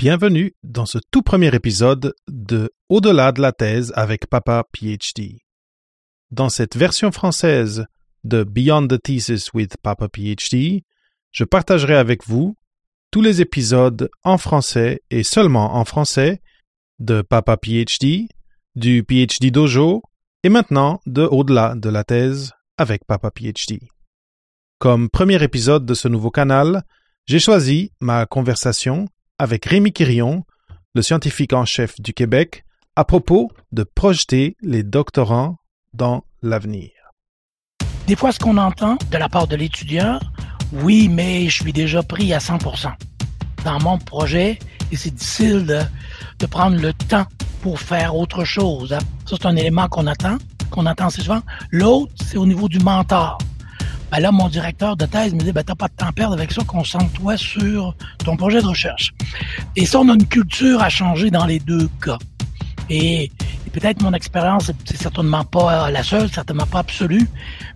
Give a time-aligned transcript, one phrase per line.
[0.00, 5.42] Bienvenue dans ce tout premier épisode de Au-delà de la thèse avec Papa PhD.
[6.30, 7.84] Dans cette version française
[8.24, 10.84] de Beyond the Thesis with Papa PhD,
[11.32, 12.56] je partagerai avec vous
[13.10, 16.40] tous les épisodes en français et seulement en français
[16.98, 18.26] de Papa PhD,
[18.76, 20.02] du PhD Dojo
[20.42, 23.80] et maintenant de Au-delà de la thèse avec Papa PhD.
[24.78, 26.84] Comme premier épisode de ce nouveau canal,
[27.26, 29.06] j'ai choisi ma conversation
[29.40, 30.44] avec Rémi Quirion,
[30.94, 35.56] le scientifique en chef du Québec, à propos de projeter les doctorants
[35.94, 36.90] dans l'avenir.
[38.06, 40.20] Des fois, ce qu'on entend de la part de l'étudiant,
[40.84, 42.92] oui, mais je suis déjà pris à 100%
[43.64, 44.58] dans mon projet
[44.92, 47.24] et c'est difficile de, prendre le temps
[47.62, 48.90] pour faire autre chose.
[48.90, 50.36] Ça, c'est un élément qu'on attend,
[50.70, 51.40] qu'on entend assez souvent.
[51.70, 53.38] L'autre, c'est au niveau du mentor.
[54.10, 56.34] Ben là, mon directeur de thèse me dit, ben, t'as pas de temps à perdre
[56.34, 59.12] avec ça, concentre-toi sur ton projet de recherche.
[59.76, 62.18] Et ça, on a une culture à changer dans les deux cas.
[62.88, 63.30] Et,
[63.72, 67.28] peut-être mon expérience, c'est certainement pas la seule, certainement pas absolue,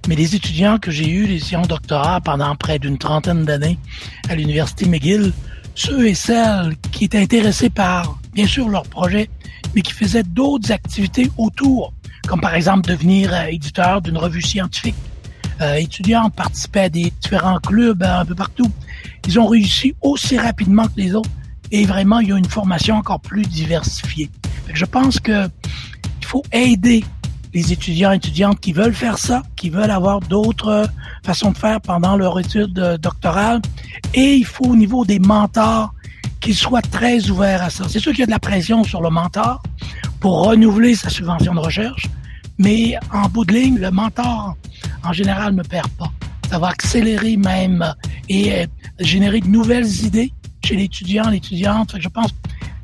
[0.08, 3.78] mais les étudiants que j'ai eus, les étudiants doctorat pendant près d'une trentaine d'années
[4.28, 5.32] à l'Université McGill,
[5.76, 9.30] ceux et celles qui étaient intéressés par, bien sûr, leur projet,
[9.76, 11.92] mais qui faisaient d'autres activités autour,
[12.26, 14.96] comme par exemple devenir éditeur d'une revue scientifique,
[15.60, 18.70] euh, étudiants participaient à des différents clubs euh, un peu partout.
[19.26, 21.30] Ils ont réussi aussi rapidement que les autres
[21.70, 24.30] et vraiment, il y a une formation encore plus diversifiée.
[24.72, 25.48] je pense que
[26.20, 27.04] il faut aider
[27.52, 30.88] les étudiants et étudiantes qui veulent faire ça, qui veulent avoir d'autres
[31.24, 33.60] façons de faire pendant leur étude doctorale.
[34.14, 35.94] Et il faut au niveau des mentors
[36.40, 37.84] qu'ils soient très ouverts à ça.
[37.88, 39.62] C'est sûr qu'il y a de la pression sur le mentor
[40.20, 42.06] pour renouveler sa subvention de recherche,
[42.58, 44.56] mais en bout de ligne, le mentor
[45.04, 46.10] en général, ne perd pas.
[46.50, 47.94] Ça va accélérer même
[48.28, 48.66] et euh,
[49.00, 50.32] générer de nouvelles idées
[50.64, 51.96] chez l'étudiant, l'étudiante.
[51.98, 52.36] Je pense que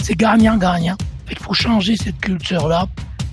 [0.03, 0.97] c'est gagnant-gagnant.
[1.31, 2.89] Il faut changer cette culture-là.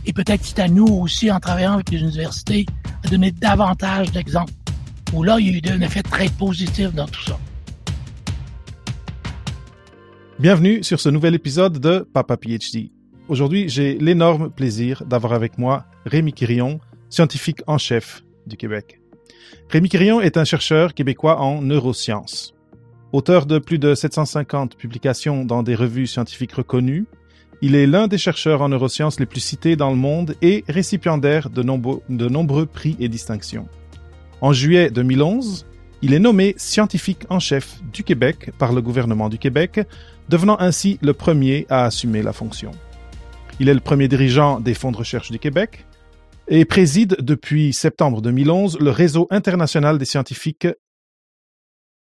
[0.05, 2.65] Et peut-être c'est à nous aussi, en travaillant avec les universités,
[3.03, 4.53] à donner davantage d'exemples.
[5.13, 7.37] Où là, il y a eu un effet très positif dans tout ça.
[10.39, 12.91] Bienvenue sur ce nouvel épisode de Papa PhD.
[13.27, 18.99] Aujourd'hui, j'ai l'énorme plaisir d'avoir avec moi Rémi Quirion, scientifique en chef du Québec.
[19.69, 22.53] Rémi Quirion est un chercheur québécois en neurosciences.
[23.13, 27.05] Auteur de plus de 750 publications dans des revues scientifiques reconnues,
[27.61, 31.49] il est l'un des chercheurs en neurosciences les plus cités dans le monde et récipiendaire
[31.49, 33.67] de, nombreux, de nombreux prix et distinctions.
[34.41, 35.65] En juillet 2011,
[36.03, 39.79] il est nommé scientifique en chef du Québec par le gouvernement du Québec,
[40.29, 42.71] devenant ainsi le premier à assumer la fonction.
[43.59, 45.86] Il est le premier dirigeant des fonds de recherche du Québec,
[46.47, 50.67] et préside depuis septembre 2011 le réseau international des scientifiques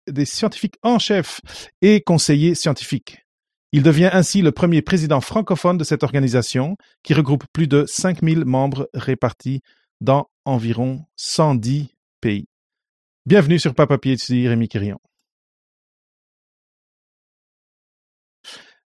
[0.07, 1.41] des scientifiques en chef
[1.83, 3.27] et conseillers scientifiques.
[3.73, 8.45] Il devient ainsi le premier président francophone de cette organisation qui regroupe plus de 5000
[8.45, 9.62] membres répartis
[10.01, 11.89] dans environ 110
[12.21, 12.47] pays.
[13.27, 15.01] Bienvenue sur Papa PhD, Rémi Quirion.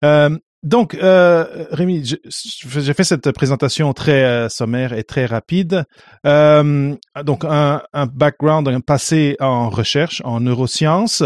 [0.06, 5.86] Euh, donc, euh, Rémi, j'ai fait cette présentation très euh, sommaire et très rapide.
[6.26, 11.24] Euh, donc, un, un, background, un passé en recherche, en neurosciences.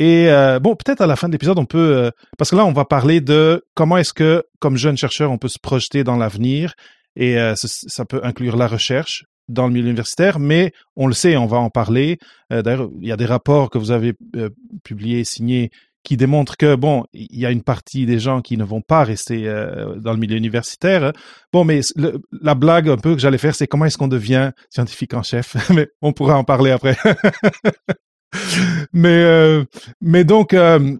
[0.00, 2.66] Et euh, bon, peut-être à la fin de l'épisode, on peut, euh, parce que là,
[2.66, 6.16] on va parler de comment est-ce que, comme jeune chercheur, on peut se projeter dans
[6.16, 6.74] l'avenir.
[7.14, 11.36] Et ça, ça, peut inclure la recherche dans le milieu universitaire, mais on le sait,
[11.36, 12.18] on va en parler.
[12.50, 14.14] D'ailleurs, il y a des rapports que vous avez
[14.82, 15.70] publiés, signés
[16.04, 19.02] qui démontre que bon, il y a une partie des gens qui ne vont pas
[19.02, 21.12] rester euh, dans le milieu universitaire.
[21.52, 21.80] Bon, mais
[22.40, 25.56] la blague un peu que j'allais faire, c'est comment est-ce qu'on devient scientifique en chef?
[25.74, 26.96] mais on pourra en parler après.
[28.92, 29.64] mais euh,
[30.02, 30.94] mais donc euh,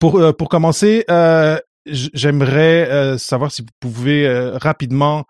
[0.00, 1.04] pour pour commencer,
[1.86, 5.26] j'aimerais savoir si vous pouvez rapidement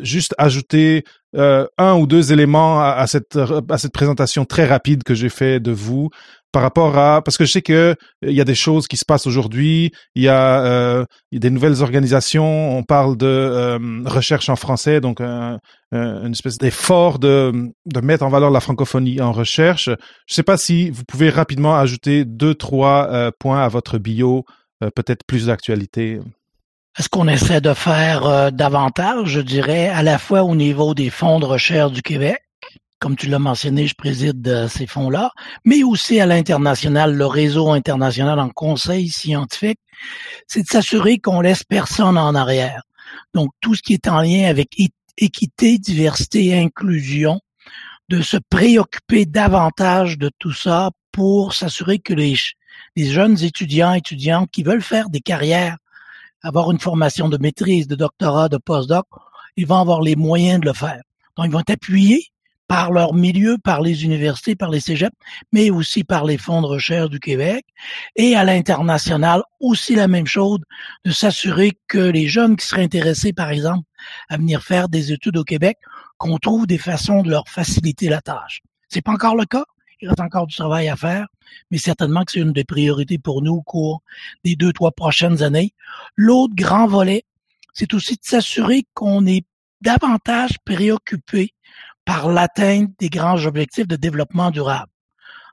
[0.00, 5.14] juste ajouter un ou deux éléments à, à, cette à cette présentation très rapide que
[5.14, 6.10] j'ai fait de vous
[6.54, 9.04] par rapport à parce que je sais que il y a des choses qui se
[9.04, 14.54] passent aujourd'hui, il y a, euh, des nouvelles organisations, on parle de euh, recherche en
[14.54, 15.58] français, donc un,
[15.90, 17.52] une espèce d'effort de,
[17.86, 19.90] de mettre en valeur la francophonie en recherche.
[20.26, 24.44] Je sais pas si vous pouvez rapidement ajouter deux trois euh, points à votre bio,
[24.84, 26.20] euh, peut-être plus d'actualité.
[26.96, 31.10] Est-ce qu'on essaie de faire euh, davantage, je dirais, à la fois au niveau des
[31.10, 32.43] fonds de recherche du Québec,
[33.04, 35.30] comme tu l'as mentionné, je préside euh, ces fonds-là,
[35.66, 39.78] mais aussi à l'international, le réseau international en conseil scientifique,
[40.46, 42.82] c'est de s'assurer qu'on laisse personne en arrière.
[43.34, 44.70] Donc, tout ce qui est en lien avec
[45.18, 47.40] équité, diversité inclusion,
[48.08, 52.36] de se préoccuper davantage de tout ça pour s'assurer que les,
[52.96, 55.76] des jeunes étudiants, étudiantes qui veulent faire des carrières,
[56.42, 59.04] avoir une formation de maîtrise, de doctorat, de postdoc,
[59.58, 61.02] ils vont avoir les moyens de le faire.
[61.36, 62.30] Donc, ils vont être appuyés
[62.66, 65.16] par leur milieu, par les universités, par les cégeps,
[65.52, 67.66] mais aussi par les fonds de recherche du Québec.
[68.16, 70.60] Et à l'international, aussi la même chose,
[71.04, 73.86] de s'assurer que les jeunes qui seraient intéressés, par exemple,
[74.28, 75.78] à venir faire des études au Québec,
[76.18, 78.62] qu'on trouve des façons de leur faciliter la tâche.
[78.88, 79.64] C'est pas encore le cas.
[80.00, 81.26] Il reste encore du travail à faire,
[81.70, 84.02] mais certainement que c'est une des priorités pour nous au cours
[84.44, 85.72] des deux, trois prochaines années.
[86.16, 87.24] L'autre grand volet,
[87.72, 89.46] c'est aussi de s'assurer qu'on est
[89.80, 91.54] davantage préoccupé
[92.04, 94.90] par l'atteinte des grands objectifs de développement durable.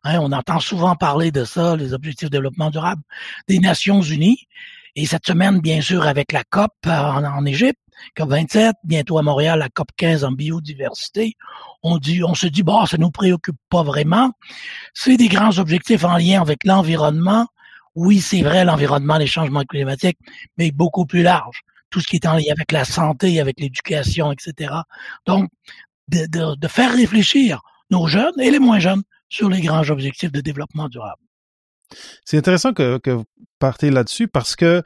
[0.03, 3.03] Hein, on entend souvent parler de ça, les objectifs de développement durable
[3.48, 4.48] des Nations Unies.
[4.95, 7.80] Et cette semaine, bien sûr, avec la COP euh, en, Égypte,
[8.15, 11.36] COP 27, bientôt à Montréal, la COP 15 en biodiversité,
[11.83, 14.31] on dit, on se dit, bon, ça nous préoccupe pas vraiment.
[14.94, 17.47] C'est des grands objectifs en lien avec l'environnement.
[17.95, 20.19] Oui, c'est vrai, l'environnement, les changements climatiques,
[20.57, 21.62] mais beaucoup plus large.
[21.89, 24.74] Tout ce qui est en lien avec la santé, avec l'éducation, etc.
[25.25, 25.50] Donc,
[26.11, 30.89] de, faire réfléchir nos jeunes et les moins jeunes sur les grands objectifs de développement
[30.89, 31.21] durable.
[32.25, 33.25] C'est intéressant que, que vous
[33.59, 34.81] partez là-dessus parce que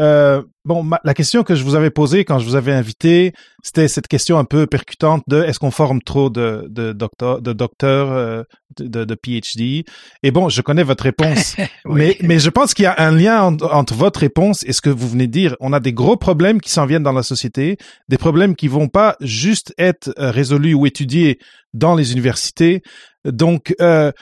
[0.00, 3.32] euh, bon, la question que je vous avais posée quand je vous avais invité,
[3.62, 7.52] c'était cette question un peu percutante de est-ce qu'on forme trop de, de docteurs, de,
[7.52, 8.42] docteurs euh,
[8.78, 9.84] de, de, PhD
[10.22, 13.42] Et bon, je connais votre réponse, mais, mais je pense qu'il y a un lien
[13.42, 15.56] entre, votre réponse et ce que vous venez de dire.
[15.60, 17.76] On a des gros problèmes qui s'en viennent dans la société,
[18.08, 21.38] des problèmes qui vont pas juste être euh, résolus ou étudiés
[21.74, 22.82] dans les universités.
[23.24, 24.12] Donc, euh,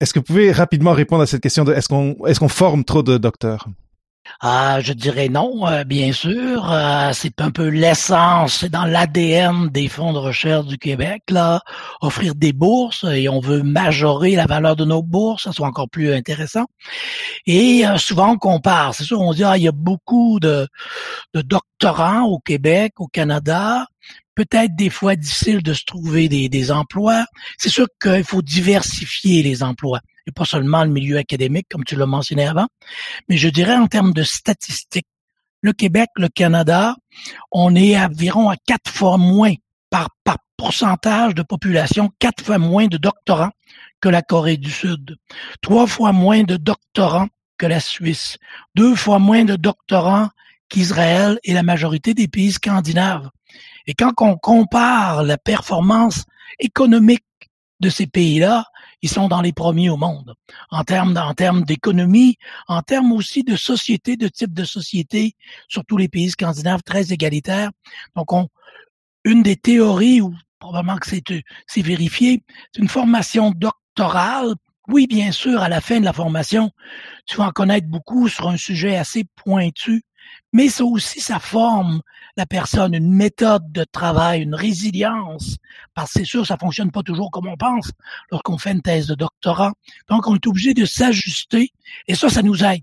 [0.00, 2.84] est-ce que vous pouvez rapidement répondre à cette question de est-ce qu'on est-ce qu'on forme
[2.84, 3.66] trop de docteurs?
[4.40, 6.70] Ah, je dirais non, euh, bien sûr.
[6.70, 11.60] Euh, c'est un peu l'essence, c'est dans l'ADN des fonds de recherche du Québec, là,
[12.00, 15.88] offrir des bourses et on veut majorer la valeur de nos bourses, ça soit encore
[15.88, 16.66] plus intéressant.
[17.46, 20.68] Et euh, souvent on compare, c'est sûr, on dit ah, il y a beaucoup de,
[21.34, 23.86] de doctorants au Québec, au Canada,
[24.36, 27.24] peut-être des fois difficile de se trouver des, emplois.
[27.58, 31.96] C'est sûr qu'il faut diversifier les emplois et pas seulement le milieu académique, comme tu
[31.96, 32.66] l'as mentionné avant,
[33.28, 35.06] mais je dirais en termes de statistiques.
[35.62, 36.96] Le Québec, le Canada,
[37.50, 39.54] on est environ à quatre fois moins
[39.90, 43.52] par, par pourcentage de population, quatre fois moins de doctorants
[44.00, 45.16] que la Corée du Sud,
[45.62, 47.28] trois fois moins de doctorants
[47.58, 48.36] que la Suisse,
[48.74, 50.28] deux fois moins de doctorants
[50.68, 53.30] qu'Israël et la majorité des pays scandinaves.
[53.86, 56.24] Et quand on compare la performance
[56.58, 57.24] économique
[57.80, 58.64] de ces pays-là,
[59.02, 60.34] ils sont dans les premiers au monde
[60.70, 62.36] en termes en termes d'économie,
[62.68, 65.34] en termes aussi de société, de type de société,
[65.68, 67.70] surtout les pays scandinaves très égalitaires.
[68.14, 68.48] Donc, on,
[69.24, 71.22] une des théories, ou probablement que c'est
[71.66, 74.54] c'est vérifié, c'est une formation doctorale.
[74.88, 76.70] Oui, bien sûr, à la fin de la formation,
[77.26, 80.04] tu vas en connaître beaucoup sur un sujet assez pointu
[80.52, 82.00] mais ça aussi, ça forme
[82.36, 85.56] la personne, une méthode de travail, une résilience,
[85.94, 87.90] parce que c'est sûr, ça fonctionne pas toujours comme on pense
[88.30, 89.72] lorsqu'on fait une thèse de doctorat.
[90.08, 91.72] Donc, on est obligé de s'ajuster,
[92.08, 92.82] et ça, ça nous aide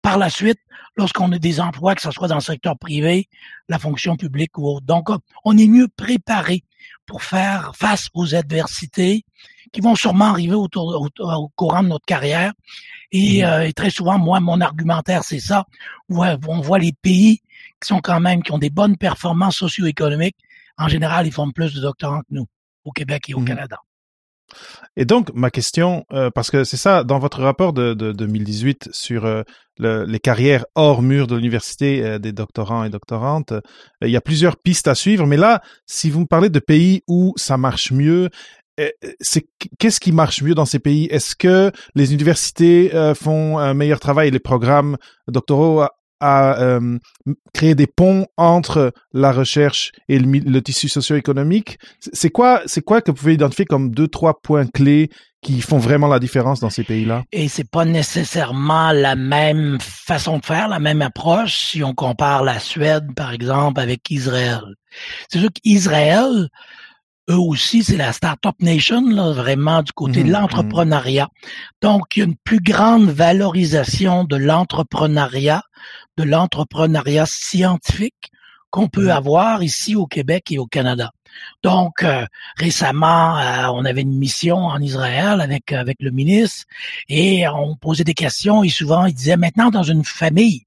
[0.00, 0.58] par la suite
[0.96, 3.28] lorsqu'on a des emplois, que ce soit dans le secteur privé,
[3.68, 4.86] la fonction publique ou autre.
[4.86, 5.08] Donc,
[5.44, 6.64] on est mieux préparé
[7.06, 9.24] pour faire face aux adversités
[9.72, 12.52] qui vont sûrement arriver autour, au courant de notre carrière
[13.14, 13.44] Mmh.
[13.44, 15.66] Euh, et, très souvent, moi, mon argumentaire, c'est ça.
[16.10, 17.40] On voit les pays
[17.84, 20.36] qui sont quand même, qui ont des bonnes performances socio-économiques.
[20.76, 22.46] En général, ils font plus de doctorants que nous,
[22.84, 23.44] au Québec et au mmh.
[23.44, 23.78] Canada.
[24.96, 29.24] Et donc, ma question, euh, parce que c'est ça, dans votre rapport de, 2018 sur
[29.24, 29.42] euh,
[29.78, 33.52] les carrières hors mur de l'université des doctorants et doctorantes,
[34.02, 35.26] il y a plusieurs pistes à suivre.
[35.26, 38.30] Mais là, si vous me parlez de pays où ça marche mieux,
[38.80, 39.46] euh, c'est
[39.78, 41.06] qu'est-ce qui marche mieux dans ces pays?
[41.10, 44.96] Est-ce que les universités euh, font un meilleur travail, les programmes
[45.28, 45.84] doctoraux
[46.24, 46.98] à, euh,
[47.52, 53.10] créer des ponts entre la recherche et le, tissu socio-économique C'est quoi, c'est quoi que
[53.10, 55.10] vous pouvez identifier comme deux trois points clés
[55.42, 57.24] qui font vraiment la différence dans ces pays-là?
[57.30, 62.42] Et c'est pas nécessairement la même façon de faire, la même approche si on compare
[62.42, 64.62] la Suède par exemple avec Israël.
[65.28, 66.48] C'est sûr qu'Israël
[67.30, 70.32] eux aussi, c'est la Startup Nation, là, vraiment du côté de mmh, mmh.
[70.32, 71.28] l'entrepreneuriat.
[71.80, 75.62] Donc, il y a une plus grande valorisation de l'entrepreneuriat,
[76.16, 78.30] de l'entrepreneuriat scientifique
[78.70, 81.12] qu'on peut avoir ici au Québec et au Canada.
[81.62, 86.64] Donc, euh, récemment, euh, on avait une mission en Israël avec avec le ministre
[87.08, 90.66] et on posait des questions et souvent il disait maintenant dans une famille,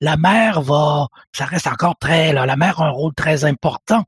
[0.00, 4.04] la mère va, ça reste encore très, là, la mère a un rôle très important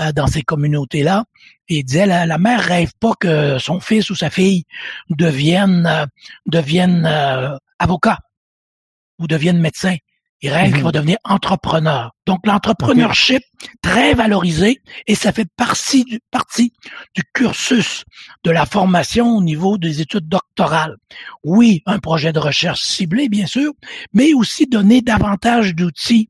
[0.00, 1.24] euh, dans ces communautés-là.
[1.68, 4.64] Et il disait, la, la, mère rêve pas que son fils ou sa fille
[5.10, 6.06] devienne, euh,
[6.46, 8.18] devienne euh, avocat
[9.18, 9.96] ou devienne médecin.
[10.44, 10.82] Il rêve mhm.
[10.82, 12.10] va devenir entrepreneur.
[12.26, 13.42] Donc l'entrepreneurship
[13.80, 16.74] très valorisé et ça fait partie du, partie
[17.14, 18.04] du cursus
[18.44, 20.96] de la formation au niveau des études doctorales.
[21.44, 23.72] Oui, un projet de recherche ciblé bien sûr,
[24.12, 26.28] mais aussi donner davantage d'outils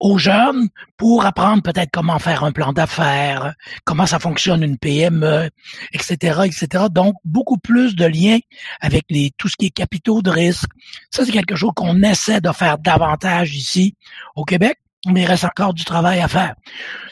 [0.00, 3.54] aux jeunes pour apprendre peut-être comment faire un plan d'affaires,
[3.84, 5.50] comment ça fonctionne une PME,
[5.92, 6.86] etc., etc.
[6.90, 8.38] Donc, beaucoup plus de liens
[8.80, 10.70] avec les, tout ce qui est capitaux de risque.
[11.10, 13.94] Ça, c'est quelque chose qu'on essaie de faire davantage ici
[14.34, 16.54] au Québec, mais il reste encore du travail à faire.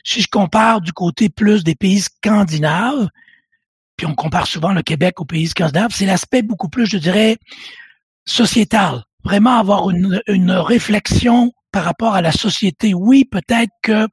[0.03, 3.09] Si je compare du côté plus des pays scandinaves,
[3.97, 7.37] puis on compare souvent le Québec aux pays scandinaves, c'est l'aspect beaucoup plus, je dirais,
[8.25, 9.03] sociétal.
[9.25, 12.93] Vraiment avoir une, une réflexion par rapport à la société.
[12.93, 14.09] Oui, peut-être que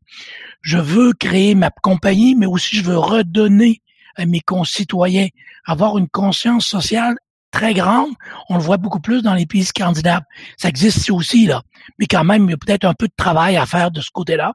[0.61, 3.81] je veux créer ma compagnie, mais aussi je veux redonner
[4.17, 5.29] à mes concitoyens,
[5.65, 7.15] avoir une conscience sociale
[7.49, 8.11] très grande.
[8.49, 10.21] On le voit beaucoup plus dans les pays scandinaves.
[10.57, 11.63] Ça existe aussi, là.
[11.97, 14.11] Mais quand même, il y a peut-être un peu de travail à faire de ce
[14.13, 14.53] côté-là.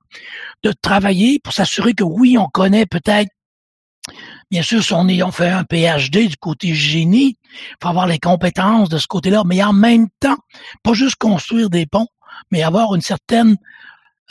[0.62, 3.30] De travailler pour s'assurer que oui, on connaît peut-être
[4.50, 8.18] Bien sûr, si on, on fait un PhD du côté génie, il faut avoir les
[8.18, 10.38] compétences de ce côté-là, mais en même temps,
[10.82, 12.08] pas juste construire des ponts,
[12.50, 13.56] mais avoir une certaine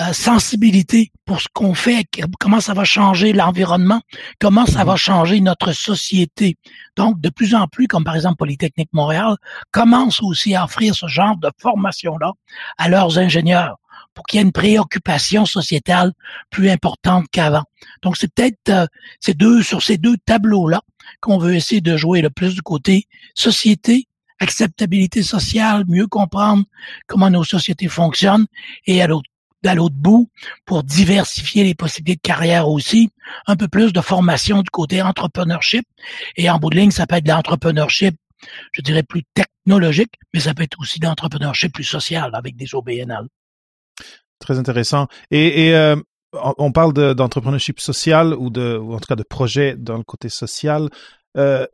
[0.02, 2.08] euh, sensibilité pour ce qu'on fait,
[2.40, 4.02] comment ça va changer l'environnement,
[4.40, 4.98] comment ça va mhm.
[4.98, 6.58] changer notre société.
[6.96, 9.36] Donc, de plus en plus, comme par exemple Polytechnique Montréal,
[9.72, 12.32] commence aussi à offrir ce genre de formation-là
[12.78, 13.76] à leurs ingénieurs
[14.14, 16.14] pour qu'il y ait une préoccupation sociétale
[16.50, 17.64] plus importante qu'avant.
[18.02, 18.86] Donc, c'est peut-être euh,
[19.20, 20.82] ces deux sur ces deux tableaux-là
[21.20, 24.08] qu'on veut essayer de jouer le plus du côté société
[24.40, 26.64] acceptabilité sociale, mieux comprendre
[27.08, 28.48] comment nos sociétés fonctionnent
[28.86, 29.30] et à l'autre
[29.66, 30.30] à l'autre bout,
[30.66, 33.10] pour diversifier les possibilités de carrière aussi,
[33.46, 35.86] un peu plus de formation du côté entrepreneurship.
[36.38, 38.16] Et en bout de ligne, ça peut être de l'entrepreneurship,
[38.72, 42.74] je dirais plus technologique, mais ça peut être aussi de l'entrepreneurship plus social avec des
[42.74, 43.28] OBNL.
[44.40, 45.08] Très intéressant.
[45.30, 45.98] Et, et euh,
[46.32, 50.30] on parle d'entrepreneurship social ou de, ou en tout cas de projet dans le côté
[50.30, 50.90] social.
[51.38, 51.68] Euh,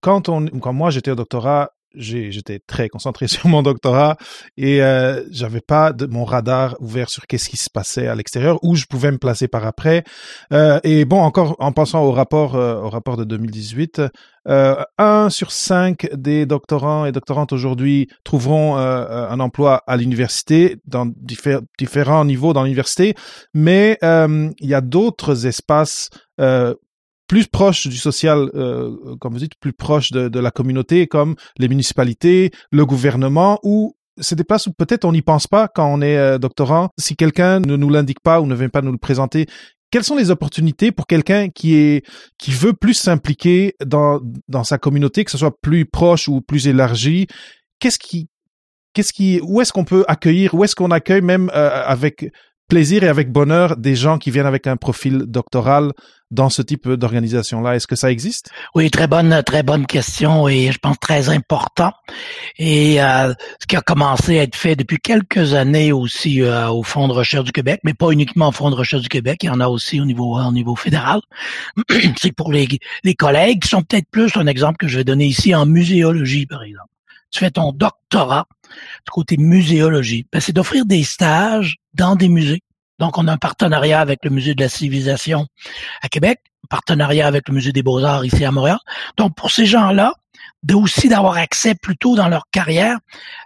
[0.00, 4.16] quand on, quand moi j'étais au doctorat, j'étais très concentré sur mon doctorat
[4.56, 8.58] et euh, j'avais pas de, mon radar ouvert sur qu'est-ce qui se passait à l'extérieur
[8.62, 10.04] où je pouvais me placer par après.
[10.52, 14.02] Euh, et bon encore en pensant au rapport euh, au rapport de 2018
[14.48, 20.76] euh, un sur cinq des doctorants et doctorantes aujourd'hui trouveront euh, un emploi à l'université
[20.86, 21.06] dans
[21.78, 23.14] différents niveaux dans l'université.
[23.52, 26.08] Mais il y a d'autres espaces
[27.28, 31.36] plus proche du social, euh, comme vous dites, plus proche de, de, la communauté, comme
[31.58, 35.86] les municipalités, le gouvernement, ou c'est des places où peut-être on n'y pense pas quand
[35.86, 36.88] on est euh, doctorant.
[36.98, 39.46] Si quelqu'un ne nous l'indique pas ou ne vient pas nous le présenter,
[39.90, 42.04] quelles sont les opportunités pour quelqu'un qui est
[42.38, 46.66] qui veut plus s'impliquer dans dans sa communauté, que ce soit plus proche ou plus
[46.66, 47.26] élargi?
[47.78, 48.28] Qu'est-ce qui
[48.92, 52.30] qu'est-ce qui où est-ce qu'on peut accueillir Où est-ce qu'on accueille même euh, avec
[52.68, 55.92] plaisir et avec bonheur des gens qui viennent avec un profil doctoral
[56.30, 57.74] dans ce type d'organisation-là.
[57.74, 58.50] Est-ce que ça existe?
[58.74, 61.92] Oui, très bonne, très bonne question et je pense très important.
[62.58, 66.82] Et euh, ce qui a commencé à être fait depuis quelques années aussi euh, au
[66.82, 69.46] Fonds de recherche du Québec, mais pas uniquement au Fonds de recherche du Québec, il
[69.46, 71.20] y en a aussi au niveau, au niveau fédéral.
[72.20, 72.68] C'est pour les,
[73.04, 76.46] les collègues qui sont peut-être plus un exemple que je vais donner ici en muséologie,
[76.46, 76.90] par exemple.
[77.30, 78.46] Tu fais ton doctorat
[79.06, 80.26] du côté muséologie.
[80.32, 82.62] Ben, c'est d'offrir des stages dans des musées
[82.98, 85.46] donc, on a un partenariat avec le Musée de la Civilisation
[86.02, 88.78] à Québec, un partenariat avec le Musée des Beaux-Arts ici à Montréal.
[89.16, 90.14] Donc, pour ces gens-là,
[90.74, 92.98] aussi d'avoir accès plus tôt dans leur carrière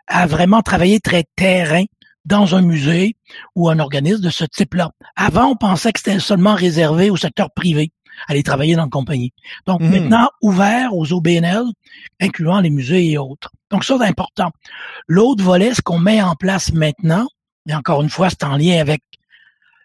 [0.06, 1.84] à vraiment travailler très terrain
[2.24, 3.16] dans un musée
[3.54, 4.90] ou un organisme de ce type-là.
[5.16, 7.92] Avant, on pensait que c'était seulement réservé au secteur privé,
[8.28, 9.32] aller travailler dans une compagnie.
[9.66, 9.88] Donc mmh.
[9.88, 11.64] maintenant, ouvert aux OBNL,
[12.20, 13.50] incluant les musées et autres.
[13.70, 14.50] Donc ça, c'est important.
[15.06, 17.26] L'autre volet, ce qu'on met en place maintenant,
[17.68, 19.02] et encore une fois, c'est en lien avec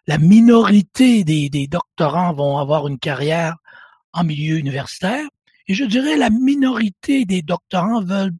[0.07, 3.55] la minorité des, des doctorants vont avoir une carrière
[4.13, 5.27] en milieu universitaire.
[5.67, 8.33] Et je dirais la minorité des doctorants veulent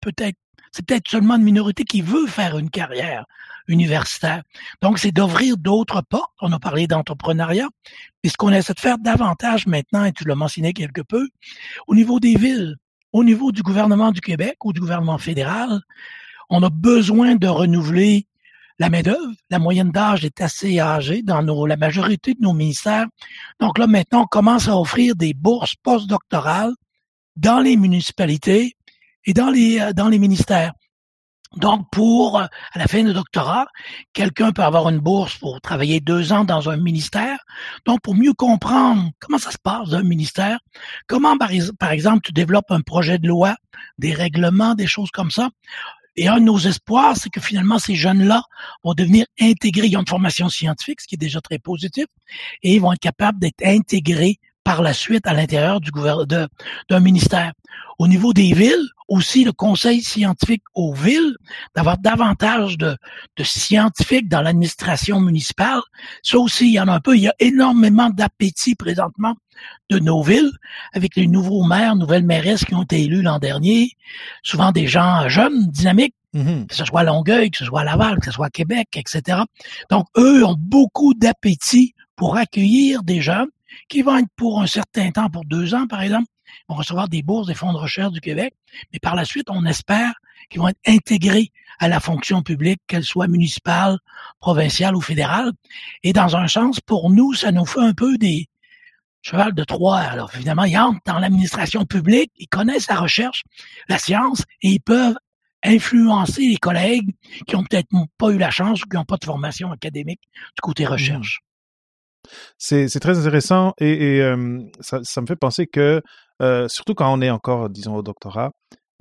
[0.00, 0.38] peut-être,
[0.72, 3.26] c'est peut-être seulement une minorité qui veut faire une carrière
[3.68, 4.42] universitaire.
[4.80, 6.32] Donc, c'est d'ouvrir d'autres portes.
[6.40, 7.68] On a parlé d'entrepreneuriat.
[8.24, 11.28] Et ce qu'on essaie de faire davantage maintenant, et tu l'as mentionné quelque peu,
[11.86, 12.76] au niveau des villes,
[13.12, 15.80] au niveau du gouvernement du Québec ou du gouvernement fédéral,
[16.50, 18.26] on a besoin de renouveler
[18.78, 23.06] la main-d'œuvre, la moyenne d'âge est assez âgée dans nos, la majorité de nos ministères.
[23.60, 26.72] Donc là, maintenant, on commence à offrir des bourses postdoctorales
[27.36, 28.76] dans les municipalités
[29.26, 30.72] et dans les, euh, dans les ministères.
[31.56, 33.66] Donc, pour, à la fin du doctorat,
[34.14, 37.38] quelqu'un peut avoir une bourse pour travailler deux ans dans un ministère.
[37.84, 40.58] Donc, pour mieux comprendre comment ça se passe dans un ministère,
[41.08, 43.54] comment, par exemple, tu développes un projet de loi,
[43.98, 45.50] des règlements, des choses comme ça.
[46.16, 48.42] Et un de nos espoirs, c'est que finalement, ces jeunes-là
[48.84, 49.88] vont devenir intégrés.
[49.88, 52.06] Ils ont une formation scientifique, ce qui est déjà très positif,
[52.62, 55.90] et ils vont être capables d'être intégrés par la suite à l'intérieur du
[56.88, 57.52] d'un ministère.
[57.98, 61.36] Au niveau des villes, aussi le conseil scientifique aux villes,
[61.76, 62.96] d'avoir davantage de,
[63.36, 65.80] de scientifiques dans l'administration municipale.
[66.22, 67.14] Ça aussi, il y en a un peu.
[67.14, 69.34] Il y a énormément d'appétit présentement
[69.90, 70.50] de nos villes,
[70.94, 73.90] avec les nouveaux maires, nouvelles mairesses qui ont été élus l'an dernier,
[74.42, 76.66] souvent des gens jeunes, dynamiques, mm-hmm.
[76.68, 78.88] que ce soit à Longueuil, que ce soit à Laval, que ce soit à Québec,
[78.94, 79.40] etc.
[79.90, 83.50] Donc, eux ont beaucoup d'appétit pour accueillir des jeunes
[83.90, 86.28] qui vont être pour un certain temps, pour deux ans par exemple,
[86.68, 88.54] vont recevoir des bourses des fonds de recherche du Québec,
[88.92, 90.12] mais par la suite, on espère
[90.50, 93.98] qu'ils vont être intégrés à la fonction publique, qu'elle soit municipale,
[94.40, 95.52] provinciale ou fédérale.
[96.02, 98.48] Et dans un sens, pour nous, ça nous fait un peu des
[99.22, 99.98] cheval de Troie.
[99.98, 103.44] Alors évidemment, ils entrent dans l'administration publique, ils connaissent la recherche,
[103.88, 105.16] la science, et ils peuvent
[105.64, 107.14] influencer les collègues
[107.46, 110.60] qui ont peut-être pas eu la chance ou qui n'ont pas de formation académique du
[110.60, 110.88] côté mmh.
[110.88, 111.40] recherche.
[112.58, 114.22] C'est très intéressant et,
[114.80, 116.02] ça, me fait penser que,
[116.40, 118.52] euh, surtout quand on est encore, disons, au doctorat,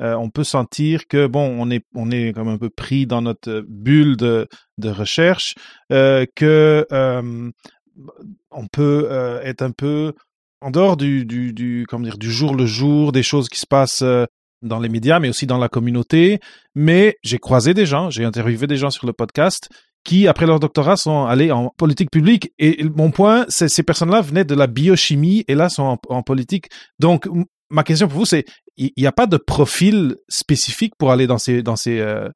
[0.01, 3.21] euh, on peut sentir que, bon, on est, on est comme un peu pris dans
[3.21, 4.47] notre bulle de,
[4.83, 5.55] recherche,
[5.91, 6.85] euh, que
[8.51, 10.13] on peut être un peu
[10.61, 13.67] en dehors du, du, du, comment dire, du jour le jour, des choses qui se
[13.67, 14.03] passent
[14.61, 16.39] dans les médias, mais aussi dans la communauté.
[16.75, 19.69] Mais j'ai croisé des gens, j'ai interviewé des gens sur le podcast
[20.03, 22.51] qui, après leur doctorat, sont allés en politique publique.
[22.59, 26.69] Et mon point, c'est ces personnes-là venaient de la biochimie et là sont en, politique.
[26.99, 27.27] Donc,
[27.69, 28.45] ma question pour vous, c'est
[28.77, 32.29] il n'y a pas de profil spécifique pour aller dans ces dans ces euh,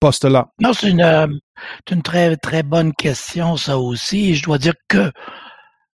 [0.00, 0.48] postes-là?
[0.60, 1.26] Non, c'est une, euh,
[1.90, 4.34] une très très bonne question, ça aussi.
[4.34, 5.10] je dois dire que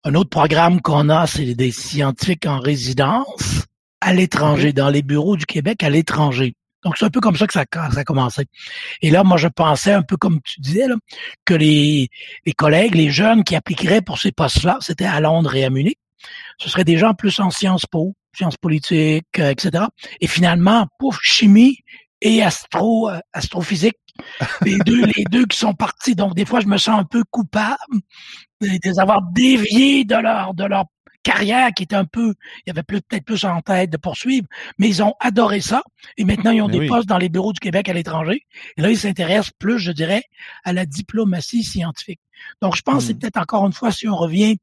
[0.03, 3.65] un autre programme qu'on a, c'est des scientifiques en résidence
[3.99, 6.53] à l'étranger, dans les bureaux du Québec à l'étranger.
[6.87, 8.45] Donc, c'est un peu comme ça que ça, ça a commencé.
[9.01, 10.95] Et là, moi, je pensais un peu comme tu disais, là,
[11.43, 12.07] que les,
[12.45, 15.99] les collègues, les jeunes qui appliqueraient pour ces postes-là, c'était à Londres et à Munich.
[16.57, 19.83] Ce seraient des gens plus en sciences po, sciences politiques, euh, etc.
[20.21, 21.79] Et finalement, pouf, chimie
[22.21, 23.97] et astro, euh, astrophysique.
[24.61, 26.15] Les deux, les deux qui sont partis.
[26.15, 27.99] Donc, des fois, je me sens un peu coupable
[28.61, 30.85] de les avoir déviés de leur, de leur
[31.27, 32.35] carrière qui était un peu,
[32.65, 35.83] il y avait peut-être plus en tête de poursuivre, mais ils ont adoré ça.
[36.15, 38.45] Et maintenant, ils ont des postes dans les bureaux du Québec à l'étranger.
[38.77, 40.23] Et là, ils s'intéressent plus, je dirais,
[40.63, 42.21] à la diplomatie scientifique.
[42.61, 43.19] Donc, je pense que c'est hmm.
[43.19, 44.57] peut-être encore une fois, si on revient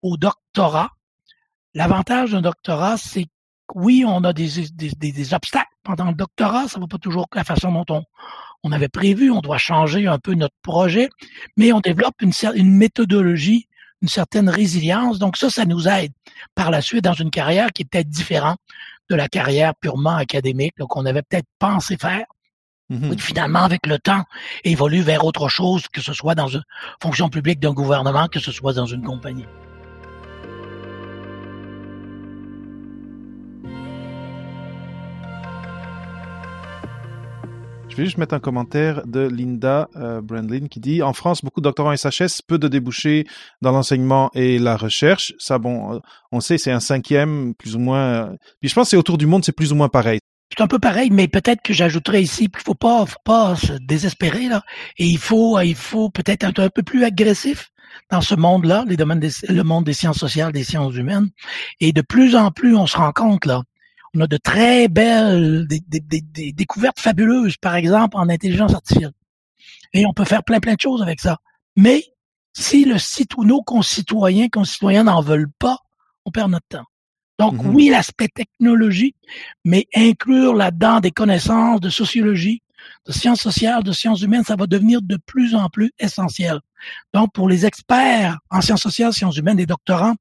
[0.00, 0.92] au doctorat,
[1.74, 3.30] l'avantage d'un doctorat, c'est que
[3.74, 7.44] oui, on a des, des, des, obstacles pendant le doctorat, ça va pas toujours la
[7.44, 8.02] façon dont on,
[8.62, 11.10] on avait prévu, on doit changer un peu notre projet,
[11.58, 13.68] mais on développe une, une méthodologie
[14.02, 15.18] une certaine résilience.
[15.18, 16.12] Donc ça, ça nous aide
[16.54, 18.58] par la suite dans une carrière qui est peut-être différente
[19.10, 22.26] de la carrière purement académique qu'on avait peut-être pensé faire.
[22.90, 23.18] Mm-hmm.
[23.18, 24.24] Finalement, avec le temps,
[24.64, 26.64] évolue vers autre chose, que ce soit dans une
[27.02, 29.46] fonction publique d'un gouvernement, que ce soit dans une compagnie.
[37.98, 41.64] Vais juste mettre un commentaire de Linda euh, Brandlin qui dit En France, beaucoup de
[41.64, 43.26] doctorants SHS, peu de débouchés
[43.60, 45.34] dans l'enseignement et la recherche.
[45.38, 45.98] Ça, bon, euh,
[46.32, 48.00] on sait, c'est un cinquième, plus ou moins.
[48.00, 50.20] Euh, puis je pense que c'est autour du monde, c'est plus ou moins pareil.
[50.56, 53.74] C'est un peu pareil, mais peut-être que j'ajouterais ici qu'il faut pas, faut pas se
[53.74, 54.62] désespérer là,
[54.96, 57.68] et il faut, il faut peut-être être un peu plus agressif
[58.10, 61.28] dans ce monde-là, les domaines le monde des sciences sociales, des sciences humaines,
[61.80, 63.62] et de plus en plus on se rend compte là
[64.18, 69.12] on a de très belles des, découvertes fabuleuses, par exemple en intelligence artificielle.
[69.92, 71.38] Et on peut faire plein plein de choses avec ça.
[71.76, 72.04] Mais
[72.52, 75.78] si le site ou nos concitoyens, concitoyens n'en veulent pas,
[76.24, 76.84] on perd notre temps.
[77.38, 77.68] Donc mm-hmm.
[77.68, 79.14] oui, l'aspect technologie,
[79.64, 82.62] mais inclure là-dedans des connaissances de sociologie,
[83.06, 86.60] de sciences sociales, de sciences humaines, ça va devenir de plus en plus essentiel.
[87.12, 90.14] Donc, pour les experts en sciences sociales, sciences humaines, des doctorants,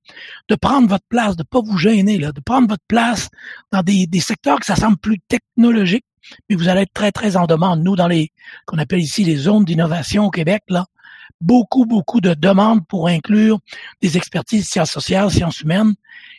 [0.49, 3.29] de prendre votre place, de pas vous gêner, là, de prendre votre place
[3.71, 6.05] dans des, des secteurs que ça semble plus technologiques,
[6.49, 7.83] mais vous allez être très, très en demande.
[7.83, 8.31] Nous, dans les,
[8.65, 10.85] qu'on appelle ici les zones d'innovation au Québec, là,
[11.41, 13.59] beaucoup, beaucoup de demandes pour inclure
[14.01, 15.93] des expertises sciences sociales, sciences humaines.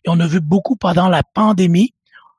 [0.04, 1.94] Et on a vu beaucoup pendant la pandémie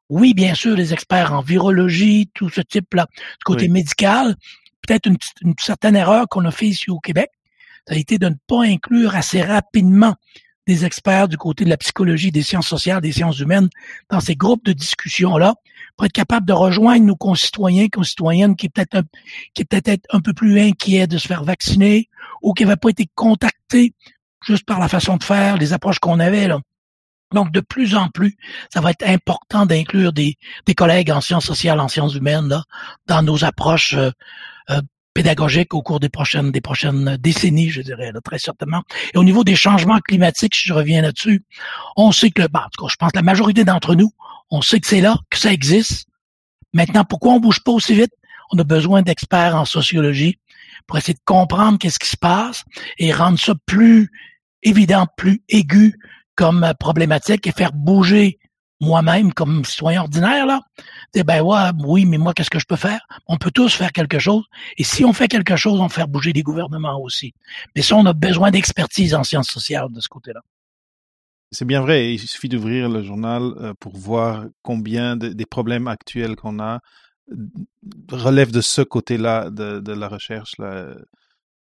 [0.10, 4.36] oui, bien sûr, les experts en virologie, tout ce type-là, du côté médical,
[4.86, 7.30] peut-être une, certaine erreur qu'on a fait ici au Québec,
[7.88, 10.16] ça a été de ne pas inclure assez rapidement
[10.68, 13.70] des experts du côté de la psychologie, des sciences sociales, des sciences humaines
[14.10, 15.56] dans ces groupes de discussion-là
[15.96, 19.08] pour être capable de rejoindre nos concitoyens, concitoyennes qui peut-être
[19.54, 22.08] qui est peut-être un peu plus inquiets de se faire vacciner
[22.44, 23.94] ou qui n'avaient pas été contactés
[24.46, 26.60] juste par la façon de faire, les approches qu'on avait là.
[27.34, 28.38] Donc, de plus en plus,
[28.74, 30.38] ça va être important d'inclure des,
[30.76, 32.64] collègues en sciences sociales, en sciences humaines,
[33.08, 34.12] dans nos approches euh,
[34.70, 34.82] euh,
[35.14, 36.52] pédagogiques au cours des prochaines,
[37.18, 38.84] décennies, je dirais, très certainement.
[39.14, 41.44] Et au niveau des changements climatiques, si je reviens là-dessus,
[41.98, 44.12] on sait que, bah, en tout cas, je pense que la majorité d'entre nous,
[44.50, 46.08] on sait que c'est là, que ça existe.
[46.74, 48.14] Maintenant, pourquoi on bouge pas aussi vite?
[48.52, 50.40] On a besoin d'experts en sociologie
[50.88, 52.64] pour essayer de comprendre qu'est-ce qui se passe
[52.98, 54.12] et rendre ça plus
[54.64, 55.96] évident, plus aigu
[56.40, 58.40] comme problématique et faire bouger
[58.80, 60.62] moi-même comme citoyen ordinaire, là,
[61.14, 63.02] dire, ben ouais, oui, mais moi, qu'est-ce que je peux faire?
[63.28, 64.46] On peut tous faire quelque chose.
[64.78, 67.34] Et si on fait quelque chose, on fait bouger les gouvernements aussi.
[67.76, 70.40] Mais ça, on a besoin d'expertise en sciences sociales de ce côté-là.
[71.52, 72.14] C'est bien vrai.
[72.14, 76.80] Il suffit d'ouvrir le journal euh, pour voir combien des problèmes actuels qu'on a
[78.10, 80.58] relèvent de ce côté-là de, de, la recherche.
[80.58, 80.96] Là.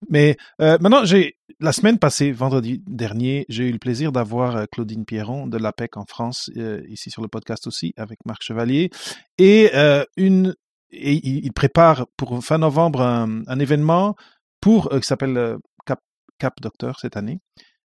[0.10, 4.66] Mais euh, maintenant, j'ai la semaine passée, vendredi dernier, j'ai eu le plaisir d'avoir euh,
[4.72, 8.92] Claudine Pierron de l'APEC en France, euh, ici sur le podcast aussi, avec Marc Chevalier.
[9.38, 9.72] Et,
[10.18, 10.56] une,
[10.92, 14.16] il prépare pour fin novembre un, événement
[14.62, 16.00] pour qui s'appelle Cap,
[16.38, 17.40] Cap Docteur cette année.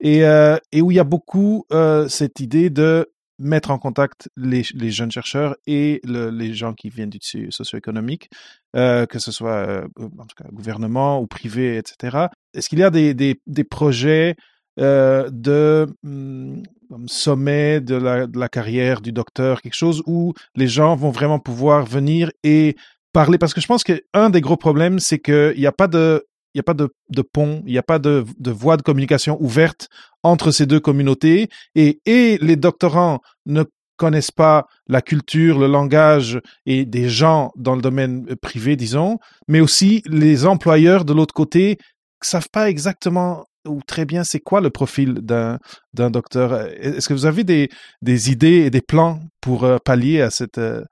[0.01, 1.65] Et où il y a beaucoup
[2.09, 3.13] cette idée de
[3.43, 7.19] mettre en contact les, jeunes chercheurs et le, les gens qui viennent du
[7.51, 8.31] socio-économique,
[8.77, 12.29] euh, que ce soit euh, en tout cas gouvernement ou privé, etc.
[12.55, 14.37] Est-ce qu'il y a des, des, projets
[14.79, 16.63] euh, de hum,
[17.07, 21.39] sommet de la, de la carrière du docteur, quelque chose où les gens vont vraiment
[21.39, 22.77] pouvoir venir et
[23.13, 23.39] parler?
[23.39, 26.59] Parce que je pense qu'un des gros problèmes, c'est qu'il n'y a pas de il
[26.59, 29.89] n'y a pas de, pont, il n'y a pas de, voie de communication ouverte
[30.23, 33.65] entre ces deux communautés et, et les doctorants ne
[33.97, 39.61] connaissent pas la culture, le langage et des gens dans le domaine privé, disons, mais
[39.61, 41.79] aussi les employeurs de l'autre côté
[42.21, 45.59] savent pas exactement ou très bien c'est quoi le profil d'un
[45.95, 46.67] d'un docteur.
[46.81, 47.69] Est-ce que vous avez des,
[48.03, 50.83] des idées et des plans pour euh, pallier à cette, euh,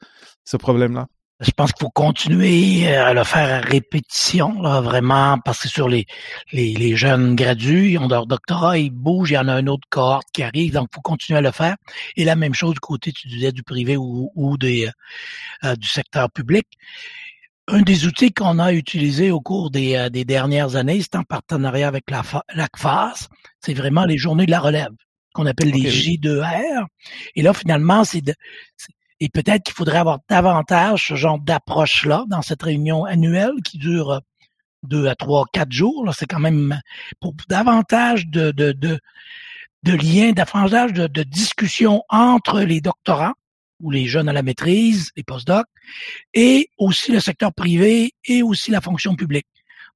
[0.44, 1.08] ce problème-là?
[1.40, 5.68] Je pense qu'il faut continuer euh, à le faire à répétition, là, vraiment, parce que
[5.68, 6.05] sur les,
[6.53, 9.66] les, les, jeunes gradués, ils ont leur doctorat, ils bougent, il y en a un
[9.66, 11.76] autre cohorte qui arrive, donc il faut continuer à le faire.
[12.16, 14.90] Et la même chose du côté, tu disais, du privé ou, ou des, euh,
[15.64, 16.66] euh, du secteur public.
[17.68, 21.88] Un des outils qu'on a utilisé au cours des, des dernières années, c'est en partenariat
[21.88, 22.22] avec la,
[22.55, 23.29] la CFAS,
[23.61, 24.92] c'est vraiment les journées de la relève
[25.33, 26.87] qu'on appelle les J2R.
[27.37, 28.35] Et là, finalement, c'est de,
[29.20, 34.11] et peut-être qu'il faudrait avoir davantage ce genre d'approche-là dans cette réunion annuelle qui dure
[34.11, 34.18] euh,
[34.83, 36.11] deux à trois, quatre jours.
[36.14, 36.80] C'est quand même
[37.20, 38.52] pour davantage de,
[39.85, 43.35] liens, davantage de, de discussions entre les doctorants
[43.80, 45.66] ou les jeunes à la maîtrise, les postdocs,
[46.35, 49.46] et aussi le secteur privé et aussi la fonction publique.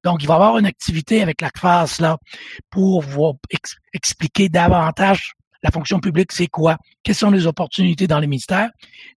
[0.05, 2.19] Donc, il va y avoir une activité avec la CFAS là
[2.71, 3.39] pour vous
[3.95, 5.33] expliquer davantage
[5.65, 6.77] la fonction publique, c'est quoi?
[7.03, 8.69] Quelles sont les opportunités dans les ministères?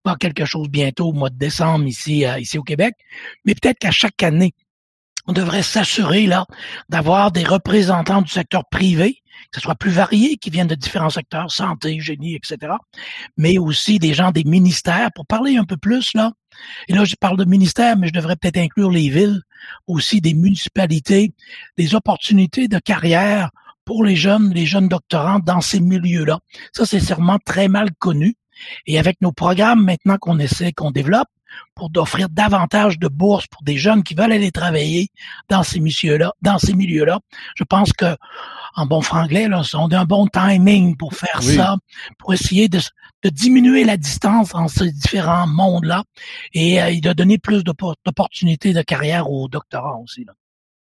[0.06, 2.96] Il quelque chose bientôt au mois de décembre ici, euh, ici au Québec.
[3.46, 4.54] Mais peut-être qu'à chaque année,
[5.28, 6.46] on devrait s'assurer là
[6.88, 11.10] d'avoir des représentants du secteur privé, que ce soit plus varié, qui viennent de différents
[11.10, 12.76] secteurs, santé, génie, etc.,
[13.36, 16.32] mais aussi des gens des ministères pour parler un peu plus là.
[16.88, 19.42] Et là, je parle de ministères, mais je devrais peut-être inclure les villes,
[19.86, 21.34] aussi des municipalités,
[21.78, 23.50] des opportunités de carrière
[23.88, 26.40] pour les jeunes, les jeunes doctorants dans ces milieux-là.
[26.74, 28.36] Ça, c'est sûrement très mal connu.
[28.86, 31.30] Et avec nos programmes maintenant qu'on essaie, qu'on développe,
[31.74, 35.08] pour d'offrir davantage de bourses pour des jeunes qui veulent aller travailler
[35.48, 37.22] dans ces milieux-là, dans ces milieux-là.
[37.56, 38.18] Je pense que,
[38.76, 41.78] en bon franglais, là, on a un bon timing pour faire ça,
[42.20, 42.80] pour essayer de,
[43.24, 46.04] de, diminuer la distance entre ces différents mondes-là
[46.54, 50.26] et euh, de donner plus d'opportunités de carrière aux doctorants aussi.
[50.26, 50.34] Là.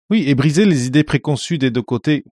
[0.08, 2.24] Oui, et briser les idées préconçues des deux côtés.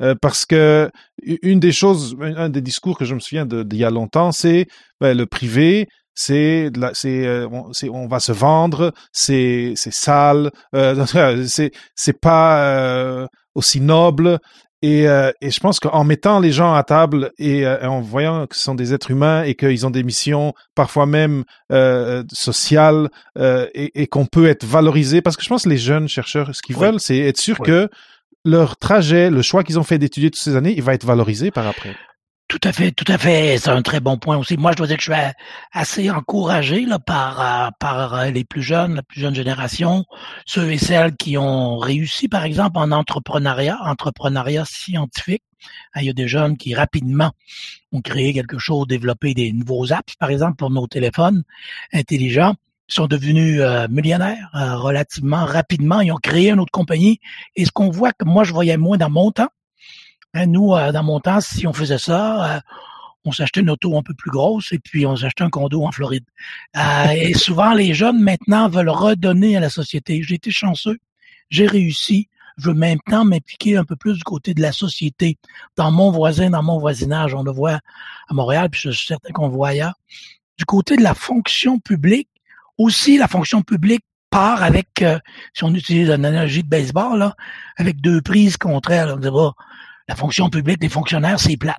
[0.00, 0.90] Euh, parce que
[1.22, 4.66] une des choses, un des discours que je me souviens d'il y a longtemps, c'est
[5.00, 11.06] ben, le privé, c'est c'est euh, on, on, va se vendre, c'est c'est sale, euh,
[11.46, 14.38] c'est c'est pas euh, aussi noble.
[14.80, 18.62] Et, et je pense qu'en mettant les gens à table et en voyant que ce
[18.62, 21.42] sont des êtres humains et qu'ils ont des missions parfois même
[22.32, 26.54] sociales et, et qu'on peut être valorisé, parce que je pense que les jeunes chercheurs,
[26.54, 27.88] ce qu'ils veulent, c'est être sûr que
[28.48, 31.50] leur trajet, le choix qu'ils ont fait d'étudier toutes ces années, il va être valorisé
[31.50, 31.94] par après.
[32.48, 33.58] Tout à fait, tout à fait.
[33.58, 34.56] C'est un très bon point aussi.
[34.56, 35.20] Moi, je dois dire que je suis
[35.72, 40.06] assez encouragé par, euh, par euh, les plus jeunes, la plus jeune génération,
[40.46, 45.42] ceux et celles qui ont réussi, par exemple, en entrepreneuriat, entrepreneuriat scientifique.
[45.96, 47.32] Il y a des jeunes qui rapidement
[47.92, 51.42] ont créé quelque chose, développé des nouveaux apps, par exemple, pour nos téléphones
[51.92, 52.54] intelligents
[52.88, 56.00] sont devenus euh, millionnaires relativement rapidement.
[56.00, 57.20] Ils ont créé une autre compagnie.
[57.54, 59.50] Et ce qu'on voit que moi, je voyais moins dans mon temps,
[60.34, 62.60] Hein, nous, euh, dans mon temps, si on faisait ça, euh,
[63.24, 65.90] on s'achetait une auto un peu plus grosse et puis on s'achetait un condo en
[65.90, 66.24] Floride.
[66.76, 66.80] Euh,
[67.16, 70.22] et souvent, les jeunes maintenant veulent redonner à la société.
[70.22, 70.98] J'ai été chanceux,
[71.50, 72.28] j'ai réussi.
[72.58, 75.38] Je veux maintenant m'impliquer un peu plus du côté de la société,
[75.76, 77.32] dans mon voisin, dans mon voisinage.
[77.32, 77.78] On le voit
[78.28, 79.94] à Montréal, puis je suis certain qu'on le voit ailleurs.
[80.58, 82.28] Du côté de la fonction publique,
[82.78, 85.04] aussi la fonction publique part avec,
[85.54, 87.34] si on utilise l'analogie de baseball, là,
[87.76, 89.14] avec deux prises contraires.
[89.14, 89.28] On dit,
[90.08, 91.76] la fonction publique des fonctionnaires, c'est plat,